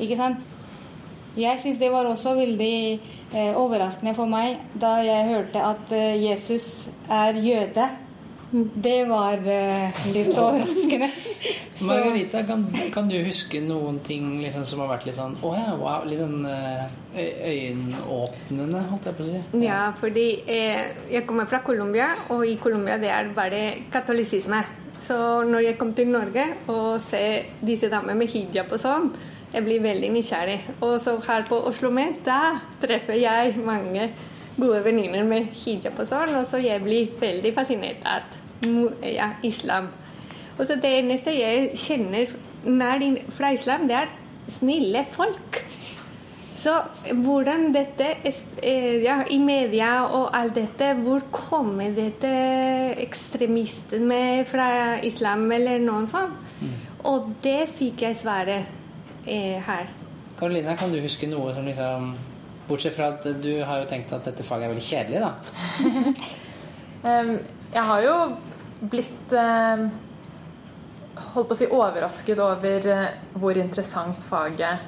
Ikke 0.00 0.16
sant? 0.16 0.40
Jeg 1.38 1.60
syns 1.60 1.78
det 1.78 1.92
var 1.92 2.08
også 2.08 2.34
veldig 2.34 2.98
overraskende 3.60 4.14
for 4.16 4.26
meg 4.26 4.56
da 4.80 4.96
jeg 5.04 5.28
hørte 5.28 5.60
at 5.62 5.92
Jesus 6.18 6.88
er 7.06 7.36
jøde. 7.38 7.84
Det 8.50 9.02
var 9.10 9.42
uh, 9.44 9.98
litt 10.14 10.30
overraskende. 10.32 11.10
Så- 11.78 11.84
Margarita, 11.84 12.40
kan, 12.48 12.64
kan 12.94 13.10
du 13.10 13.18
huske 13.26 13.60
noen 13.62 13.98
ting 14.06 14.38
liksom, 14.40 14.64
som 14.66 14.80
har 14.82 14.88
vært 14.94 15.04
litt 15.06 15.18
sånn 15.18 15.36
oh 15.44 15.52
ja, 15.54 15.74
wow, 15.78 16.06
litt 16.08 16.18
sånn 16.22 16.46
uh, 16.48 16.88
øyenåpnende, 17.14 18.82
holdt 18.90 19.08
jeg 19.10 19.16
på 19.18 19.24
å 19.24 19.28
si? 19.28 19.42
Ja, 19.64 19.80
fordi 20.00 20.26
eh, 20.48 20.88
jeg 21.12 21.26
kommer 21.28 21.48
fra 21.50 21.60
Colombia, 21.66 22.08
og 22.34 22.44
i 22.48 22.56
Colombia 22.60 22.98
det 23.00 23.10
er 23.12 23.32
bare 23.36 23.62
katolisisme. 23.92 24.62
Så 24.98 25.16
når 25.46 25.68
jeg 25.68 25.78
kom 25.78 25.92
til 25.94 26.08
Norge 26.10 26.44
og 26.72 26.96
ser 27.04 27.52
disse 27.62 27.90
damene 27.92 28.16
med 28.18 28.32
hijab 28.32 28.72
og 28.74 28.80
sånn, 28.82 29.12
jeg 29.52 29.64
blir 29.64 29.84
veldig 29.84 30.10
nysgjerrig. 30.12 30.58
Og 30.84 30.98
så 31.00 31.14
her 31.28 31.46
på 31.48 31.60
Oslo 31.70 31.92
Met, 31.94 32.18
da 32.26 32.58
treffer 32.82 33.16
jeg 33.16 33.54
mange 33.64 34.08
gode 34.58 34.82
venninner 34.84 35.24
med 35.26 35.48
hijab 35.62 35.98
og 35.98 36.08
sånn, 36.08 36.34
og 36.40 36.46
så 36.50 36.60
jeg 36.62 36.82
blir 36.84 37.14
veldig 37.20 37.54
fascinert 37.56 38.04
av 38.08 38.36
ja, 39.06 39.32
islam. 39.46 39.90
Og 40.58 40.66
så 40.66 40.78
det 40.82 40.90
eneste 40.98 41.34
jeg 41.36 41.74
kjenner 41.78 42.32
nær 42.66 43.04
fra 43.36 43.52
islam, 43.54 43.86
det 43.88 44.00
er 44.02 44.14
snille 44.50 45.04
folk. 45.14 45.60
Så 46.58 46.72
hvordan 47.14 47.68
dette 47.70 48.06
eh, 48.26 49.04
ja, 49.04 49.20
I 49.30 49.38
media 49.38 49.92
og 50.10 50.32
alt 50.34 50.56
dette, 50.56 50.90
hvor 51.04 51.22
kommer 51.30 51.92
dette 51.94 52.32
ekstremisme 52.98 54.22
fra 54.50 54.70
islam 55.06 55.46
eller 55.54 55.78
noe 55.84 56.08
sånt? 56.10 56.34
Og 57.06 57.30
det 57.44 57.70
fikk 57.78 58.02
jeg 58.08 58.18
svaret 58.18 58.66
eh, 59.22 59.62
her. 59.62 59.86
Karoline, 60.38 60.74
kan 60.78 60.90
du 60.90 60.98
huske 61.02 61.30
noe 61.30 61.54
som 61.54 61.66
liksom 61.66 62.10
Bortsett 62.68 62.96
fra 62.96 63.12
at 63.14 63.24
du 63.42 63.52
har 63.64 63.82
jo 63.82 63.88
tenkt 63.88 64.12
at 64.12 64.28
dette 64.28 64.44
faget 64.46 64.68
er 64.68 64.74
veldig 64.74 64.88
kjedelig, 64.88 65.20
da. 65.24 65.32
Jeg 67.78 67.84
har 67.84 68.02
jo 68.02 68.14
blitt 68.90 69.32
holdt 71.38 71.50
på 71.50 71.56
å 71.56 71.58
si 71.58 71.68
overrasket 71.70 72.40
over 72.42 72.86
eh, 72.92 73.10
hvor 73.38 73.58
interessant 73.60 74.24
faget 74.28 74.86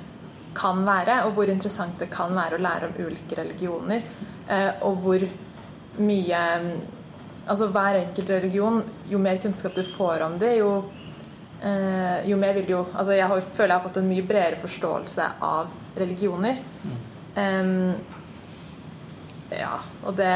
kan 0.57 0.83
være, 0.87 1.23
og 1.27 1.37
hvor 1.37 1.51
interessant 1.51 2.01
det 2.01 2.11
kan 2.13 2.35
være 2.35 2.59
å 2.59 2.63
lære 2.65 2.89
om 2.91 2.97
ulike 3.07 3.39
religioner. 3.39 4.03
eh, 4.49 4.73
og 4.83 5.05
hvor 5.05 5.29
mye 5.99 6.41
Altså 7.51 7.67
hver 7.73 7.97
enkelt 7.97 8.29
religion, 8.31 8.83
jo 9.11 9.19
mer 9.19 9.39
kunnskap 9.43 9.75
du 9.75 9.83
får 9.83 10.21
om 10.23 10.37
det, 10.39 10.53
jo, 10.59 10.85
eh, 11.65 12.29
jo 12.29 12.37
mer 12.37 12.53
vil 12.55 12.67
du 12.67 12.73
jo 12.73 12.83
Altså 12.95 13.17
jeg 13.17 13.43
føler 13.57 13.73
jeg 13.73 13.79
har 13.81 13.87
fått 13.89 13.97
en 13.97 14.11
mye 14.11 14.23
bredere 14.23 14.61
forståelse 14.61 15.27
av 15.43 15.73
religioner. 15.97 16.61
Em, 17.41 17.95
ja, 19.55 19.73
og 20.07 20.17
det 20.19 20.35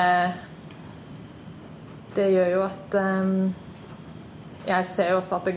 Det 2.17 2.29
gjør 2.33 2.51
jo 2.55 2.62
at 2.67 2.95
um, 3.01 3.55
Jeg 4.67 4.87
ser 4.87 5.11
jo 5.12 5.19
også 5.21 5.37
at 5.40 5.49
det, 5.51 5.57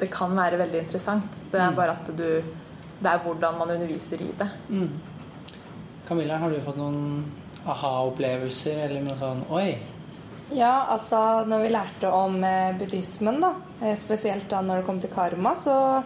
det 0.00 0.08
kan 0.12 0.32
være 0.36 0.58
veldig 0.58 0.80
interessant. 0.86 1.30
Det 1.52 1.60
er 1.60 1.70
Mm. 1.70 1.76
bare 1.76 1.90
at 1.98 2.06
du 2.18 2.22
Det 3.02 3.10
er 3.10 3.18
hvordan 3.24 3.58
man 3.58 3.70
underviser 3.70 4.20
i 4.22 4.28
det. 4.38 4.48
Mm. 4.68 4.90
Camilla, 6.08 6.36
har 6.38 6.50
du 6.50 6.60
fått 6.60 6.76
noen 6.78 7.24
aha-opplevelser 7.66 8.84
eller 8.88 9.02
noe 9.02 9.16
sånn 9.18 9.42
Oi! 9.50 9.78
Ja, 10.52 10.86
altså 10.92 11.44
når 11.48 11.62
vi 11.62 11.68
lærte 11.72 12.10
om 12.12 12.34
eh, 12.44 12.74
buddhismen, 12.76 13.40
da, 13.40 13.52
eh, 13.80 13.94
spesielt 13.96 14.48
da 14.50 14.60
når 14.60 14.76
det 14.82 14.86
kom 14.86 14.98
til 15.00 15.10
karma, 15.10 15.54
så 15.56 16.02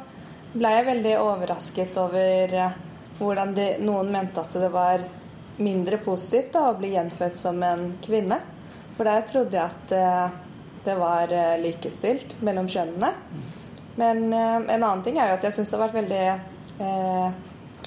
ble 0.55 0.71
jeg 0.71 0.87
veldig 0.87 1.15
overrasket 1.19 1.97
over 1.99 2.55
eh, 2.55 2.77
hvordan 3.19 3.55
de, 3.57 3.69
noen 3.85 4.11
mente 4.13 4.43
at 4.43 4.57
det 4.61 4.71
var 4.73 5.05
mindre 5.57 5.99
positivt 6.05 6.53
da, 6.53 6.69
å 6.71 6.77
bli 6.79 6.93
gjenfødt 6.95 7.39
som 7.39 7.63
en 7.65 7.89
kvinne. 8.05 8.41
For 8.97 9.09
der 9.09 9.25
trodde 9.29 9.57
jeg 9.57 9.65
at 9.65 9.95
eh, 9.97 10.37
det 10.87 10.97
var 11.01 11.33
eh, 11.33 11.57
likestilt 11.63 12.37
mellom 12.45 12.69
kjønnene. 12.71 13.13
Men 13.97 14.33
eh, 14.33 14.57
en 14.77 14.83
annen 14.83 15.05
ting 15.05 15.19
er 15.19 15.33
jo 15.33 15.39
at 15.39 15.49
jeg 15.49 15.57
syns 15.57 15.73
det 15.73 15.79
har 15.79 15.87
vært 15.87 16.01
veldig 16.03 16.25
eh, 16.85 17.43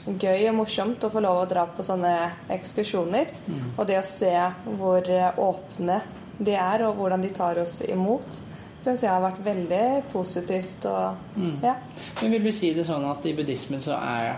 gøy 0.10 0.48
og 0.50 0.56
morsomt 0.62 1.04
å 1.06 1.12
få 1.14 1.22
lov 1.24 1.44
å 1.44 1.50
dra 1.50 1.66
på 1.70 1.86
sånne 1.86 2.14
ekskursjoner. 2.56 3.34
Mm. 3.46 3.66
Og 3.76 3.84
det 3.90 4.00
å 4.00 4.08
se 4.08 4.34
hvor 4.80 5.10
eh, 5.14 5.42
åpne 5.46 6.02
de 6.40 6.56
er, 6.56 6.86
og 6.88 7.02
hvordan 7.02 7.24
de 7.26 7.34
tar 7.36 7.60
oss 7.62 7.80
imot, 7.86 8.42
syns 8.80 9.02
jeg 9.04 9.12
har 9.12 9.22
vært 9.24 9.40
veldig 9.44 9.84
positivt. 10.14 10.86
Og, 10.88 11.18
Mm. 11.36 11.58
ja. 11.64 11.74
Men 12.22 12.32
vil 12.32 12.44
du 12.48 12.52
si 12.56 12.74
det 12.74 12.86
sånn 12.88 13.04
at 13.10 13.26
i 13.28 13.34
buddhismen 13.36 13.82
så 13.84 13.96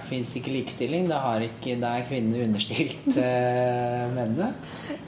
fins 0.09 0.35
ikke 0.37 0.51
likestilling? 0.53 1.07
Da, 1.09 1.19
ikke, 1.45 1.75
da 1.81 1.95
er 1.99 2.07
kvinnene 2.09 2.45
understilt 2.47 3.07
eh, 3.17 4.07
mennene? 4.15 4.51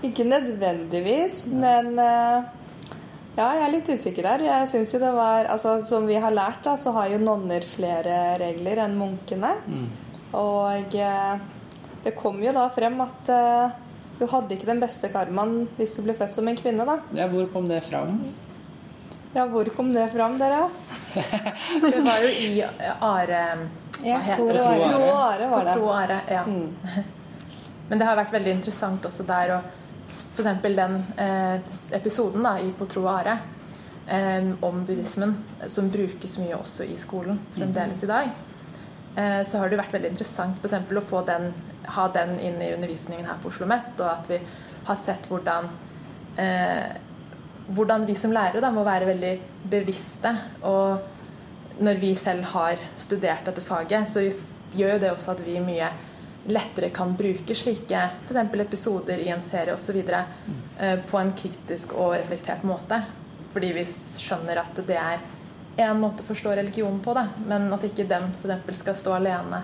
Ikke 0.06 0.26
nødvendigvis, 0.30 1.46
men 1.54 1.92
eh, 2.00 2.44
ja, 3.38 3.48
jeg 3.58 3.64
er 3.66 3.72
litt 3.74 3.90
usikker 3.90 4.24
der. 4.30 4.46
Jeg 4.46 4.68
synes 4.70 4.94
jo 4.94 5.00
det 5.02 5.14
var, 5.16 5.46
altså 5.50 5.80
Som 5.86 6.06
vi 6.08 6.20
har 6.22 6.32
lært, 6.32 6.62
da, 6.66 6.76
så 6.78 6.94
har 6.94 7.10
jo 7.10 7.18
nonner 7.22 7.66
flere 7.66 8.38
regler 8.42 8.84
enn 8.86 8.98
munkene. 9.00 9.56
Mm. 9.66 9.88
Og 10.38 10.96
eh, 10.98 11.36
det 12.04 12.16
kom 12.20 12.42
jo 12.44 12.52
da 12.54 12.68
frem 12.74 13.00
at 13.02 13.30
eh, 13.34 13.74
du 14.20 14.28
hadde 14.30 14.54
ikke 14.56 14.70
den 14.70 14.80
beste 14.84 15.10
karmaen 15.10 15.64
hvis 15.78 15.96
du 15.98 16.04
ble 16.06 16.14
født 16.18 16.34
som 16.36 16.48
en 16.48 16.58
kvinne, 16.60 16.86
da. 16.86 17.00
Ja, 17.18 17.26
hvor 17.32 17.48
kom 17.54 17.66
det 17.70 17.82
fram? 17.90 18.20
Ja, 19.34 19.48
hvor 19.50 19.66
kom 19.76 19.94
det 19.94 20.08
fram, 20.14 20.38
dere? 20.38 20.68
Det 21.82 22.02
var 22.06 22.22
jo 22.22 22.30
i 22.30 22.62
eh, 22.62 23.04
Are 23.04 23.40
Ja, 24.04 24.18
Hva 24.18 24.26
heter 24.28 24.60
Tro 24.60 24.66
Are. 24.68 24.90
Tro 24.90 25.08
var 25.10 25.40
På 25.50 25.64
det. 25.64 25.74
Tro 25.74 25.88
og 25.88 25.96
Are, 25.96 26.20
ja. 26.30 26.44
Mm. 26.46 26.74
Men 27.90 28.00
det 28.00 28.06
har 28.08 28.18
vært 28.18 28.34
veldig 28.34 28.54
interessant 28.60 29.06
også 29.06 29.26
der 29.28 29.58
å 29.58 29.64
F.eks. 30.04 30.76
den 30.76 30.96
eh, 31.18 31.60
episoden 31.96 32.44
da, 32.44 32.58
i 32.60 32.72
På 32.76 32.86
tro 32.92 33.06
og 33.06 33.12
are 33.14 33.38
eh, 34.08 34.50
om 34.60 34.82
buddhismen, 34.86 35.38
som 35.72 35.90
brukes 35.92 36.38
mye 36.42 36.58
også 36.58 36.88
i 36.92 36.98
skolen 37.00 37.40
fremdeles 37.56 38.04
i 38.04 38.10
dag. 38.10 38.34
Eh, 39.16 39.40
så 39.48 39.62
har 39.62 39.72
det 39.72 39.80
vært 39.80 39.96
veldig 39.96 40.12
interessant 40.12 40.60
for 40.60 40.68
eksempel, 40.68 41.00
å 41.00 41.06
få 41.06 41.24
den, 41.28 41.52
ha 41.96 42.08
den 42.16 42.36
inn 42.40 42.60
i 42.62 42.74
undervisningen 42.76 43.30
her 43.30 43.40
på 43.40 43.52
Oslo 43.52 43.64
OsloMet, 43.64 43.96
og 44.02 44.10
at 44.12 44.32
vi 44.32 44.42
har 44.90 45.00
sett 45.00 45.30
hvordan 45.32 45.70
eh, 46.36 46.92
hvordan 47.68 48.06
vi 48.06 48.16
som 48.16 48.34
lærere 48.36 48.62
da, 48.64 48.72
må 48.72 48.84
være 48.86 49.08
veldig 49.14 49.34
bevisste. 49.72 50.34
Og 50.68 51.84
når 51.84 52.02
vi 52.02 52.14
selv 52.20 52.46
har 52.54 52.82
studert 52.96 53.46
dette 53.48 53.64
faget, 53.64 54.10
så 54.10 54.24
gjør 54.74 54.96
jo 54.96 55.04
det 55.04 55.12
også 55.14 55.36
at 55.36 55.46
vi 55.46 55.60
mye 55.64 55.92
lettere 56.52 56.90
kan 56.92 57.14
bruke 57.16 57.56
slike 57.56 58.00
f.eks. 58.28 58.60
episoder 58.60 59.22
i 59.24 59.30
en 59.32 59.42
serie 59.42 59.76
osv. 59.76 60.02
Eh, 60.04 60.98
på 61.10 61.20
en 61.20 61.32
kritisk 61.38 61.94
og 61.96 62.18
reflektert 62.18 62.66
måte. 62.68 63.00
Fordi 63.54 63.72
vi 63.76 63.86
skjønner 63.86 64.60
at 64.64 64.82
det 64.88 64.98
er 65.00 65.24
én 65.84 65.98
måte 66.02 66.22
å 66.22 66.28
forstå 66.28 66.56
religionen 66.60 67.00
på, 67.02 67.14
da, 67.18 67.28
men 67.48 67.72
at 67.74 67.86
ikke 67.88 68.06
den 68.10 68.32
f.eks. 68.42 68.82
skal 68.82 68.98
stå 68.98 69.16
alene 69.18 69.64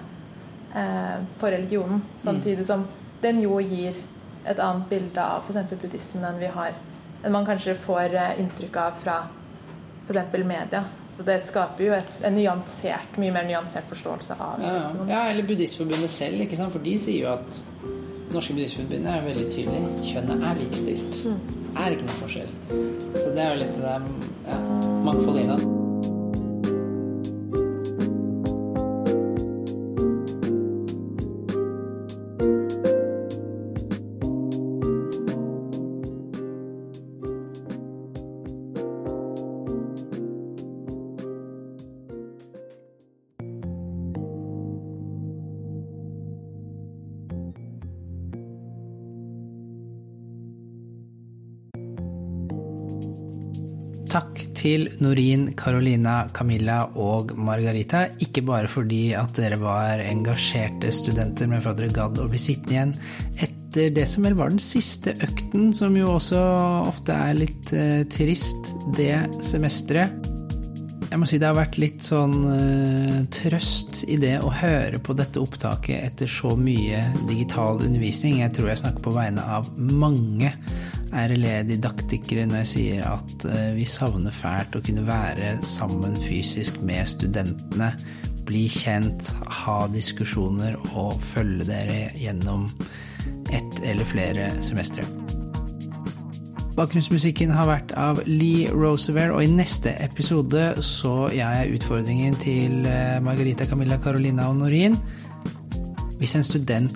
eh, 0.74 1.18
for 1.42 1.52
religionen. 1.52 2.02
Samtidig 2.24 2.66
som 2.70 2.88
den 3.22 3.44
jo 3.44 3.60
gir 3.60 3.98
et 4.48 4.62
annet 4.64 4.88
bilde 4.90 5.22
av 5.22 5.44
f.eks. 5.44 5.76
buddhismen 5.76 6.30
enn 6.30 6.40
vi 6.42 6.54
har 6.54 6.78
enn 7.24 7.36
man 7.36 7.48
kanskje 7.48 7.76
får 7.80 8.16
eh, 8.16 8.40
inntrykk 8.44 8.80
av 8.82 8.98
fra 9.04 9.18
f.eks. 10.10 10.46
media. 10.46 10.84
Så 11.10 11.24
det 11.24 11.40
skaper 11.46 11.86
jo 11.86 11.96
et, 11.98 12.14
en 12.26 12.34
nyansert, 12.34 13.18
mye 13.22 13.34
mer 13.34 13.48
nyansert 13.50 13.90
forståelse 13.90 14.38
av 14.40 14.64
Ja, 14.64 14.76
ja. 14.76 15.08
ja, 15.10 15.24
eller 15.32 15.48
Buddhistforbundet 15.50 16.12
selv, 16.14 16.42
ikke 16.46 16.58
sant? 16.60 16.74
for 16.74 16.86
de 16.86 16.96
sier 16.98 17.26
jo 17.26 17.34
at 17.36 17.62
Norske 18.34 18.54
Buddhistforbundet 18.54 19.10
er 19.14 19.26
veldig 19.26 19.48
tydelig. 19.54 19.84
Kjønnet 20.06 20.46
er 20.52 20.64
likestilt. 20.64 21.20
Er 21.80 21.96
ikke 21.98 22.10
noe 22.10 22.22
forskjell. 22.24 22.56
Så 23.18 23.28
det 23.34 23.46
er 23.46 23.54
jo 23.54 23.60
litt 23.64 23.76
det 23.78 23.86
der 23.86 24.10
ja, 24.50 24.64
mangfoldet 25.06 25.46
innad. 25.48 25.79
Takk 54.10 54.39
til 54.58 54.88
Norin, 55.04 55.52
Carolina, 55.54 56.24
Camilla 56.34 56.80
og 56.98 57.36
Margarita. 57.38 58.08
Ikke 58.26 58.41
bare 58.48 58.69
fordi 58.72 59.12
at 59.13 59.38
dere 59.38 59.60
var 59.62 60.02
engasjerte 60.02 60.89
studenter, 60.93 61.45
men 61.52 61.62
for 61.62 61.76
at 61.76 61.84
dere 61.84 61.93
gadd 61.93 62.17
å 62.17 62.26
bli 62.32 62.41
sittende 62.41 62.74
igjen 62.74 62.95
etter 63.45 63.93
det 63.93 64.08
som 64.10 64.26
vel 64.26 64.34
var 64.39 64.50
den 64.50 64.63
siste 64.63 65.13
økten, 65.13 65.69
som 65.78 65.93
jo 65.93 66.15
også 66.15 66.41
ofte 66.89 67.13
er 67.13 67.38
litt 67.38 67.69
eh, 67.78 68.02
trist 68.10 68.74
det 68.98 69.13
semesteret. 69.45 70.30
Jeg 71.10 71.17
må 71.22 71.30
si 71.30 71.38
det 71.41 71.48
har 71.50 71.58
vært 71.58 71.78
litt 71.82 72.02
sånn 72.06 72.36
eh, 72.54 73.22
trøst 73.34 74.04
i 74.10 74.17
det 74.22 74.39
å 74.41 74.50
høre 74.54 74.98
på 75.06 75.13
dette 75.17 75.41
opptaket 75.41 76.02
etter 76.02 76.30
så 76.30 76.56
mye 76.58 77.06
digital 77.30 77.78
undervisning. 77.86 78.41
Jeg 78.41 78.58
tror 78.58 78.74
jeg 78.74 78.82
snakker 78.82 79.06
på 79.06 79.13
vegne 79.13 79.45
av 79.58 79.69
mange 79.78 80.56
RLE-didaktikere 81.13 82.45
når 82.50 82.63
jeg 82.63 82.69
sier 82.74 83.06
at 83.10 83.45
eh, 83.50 83.72
vi 83.78 83.86
savner 83.89 84.36
fælt 84.36 84.78
å 84.78 84.84
kunne 84.86 85.06
være 85.08 85.56
sammen 85.65 86.17
fysisk 86.22 86.82
med 86.86 87.10
studentene. 87.10 87.93
Bli 88.50 88.65
kjent, 88.72 89.32
ha 89.63 89.80
diskusjoner 89.93 90.78
og 90.93 91.17
følge 91.22 91.69
dere 91.69 92.00
gjennom 92.17 92.67
ett 93.54 93.82
eller 93.84 94.08
flere 94.10 94.50
semestre. 94.63 95.06
Bakgrunnsmusikken 96.80 97.52
har 97.52 97.67
vært 97.67 97.91
av 98.00 98.22
Lee 98.30 98.69
Roosevelt, 98.72 99.34
og 99.36 99.43
i 99.43 99.52
neste 99.52 99.91
episode 100.00 100.69
så 100.86 101.28
gir 101.28 101.41
jeg 101.43 101.80
utfordringen 101.80 102.38
til 102.39 102.86
eh, 102.88 103.17
Margarita, 103.24 103.67
Camilla, 103.67 104.00
Carolina 104.00 104.48
og 104.48 104.62
Norin. 104.62 104.95
Hvis 106.22 106.38
en 106.39 106.48
student 106.48 106.95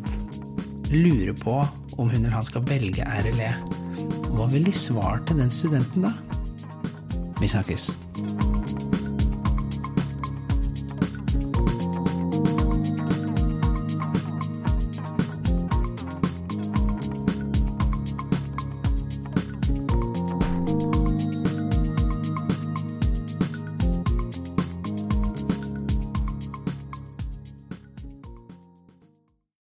lurer 0.94 1.34
på 1.36 1.58
om 1.98 2.10
hun 2.10 2.22
eller 2.22 2.38
han 2.38 2.48
skal 2.48 2.64
velge 2.70 3.04
RLE, 3.06 3.50
hva 4.34 4.48
vil 4.50 4.66
de 4.66 4.74
svart 4.74 5.28
til 5.30 5.38
den 5.38 5.52
studenten 5.54 6.08
da? 6.08 6.14
Vi 7.40 7.48
snakkes. 7.48 7.92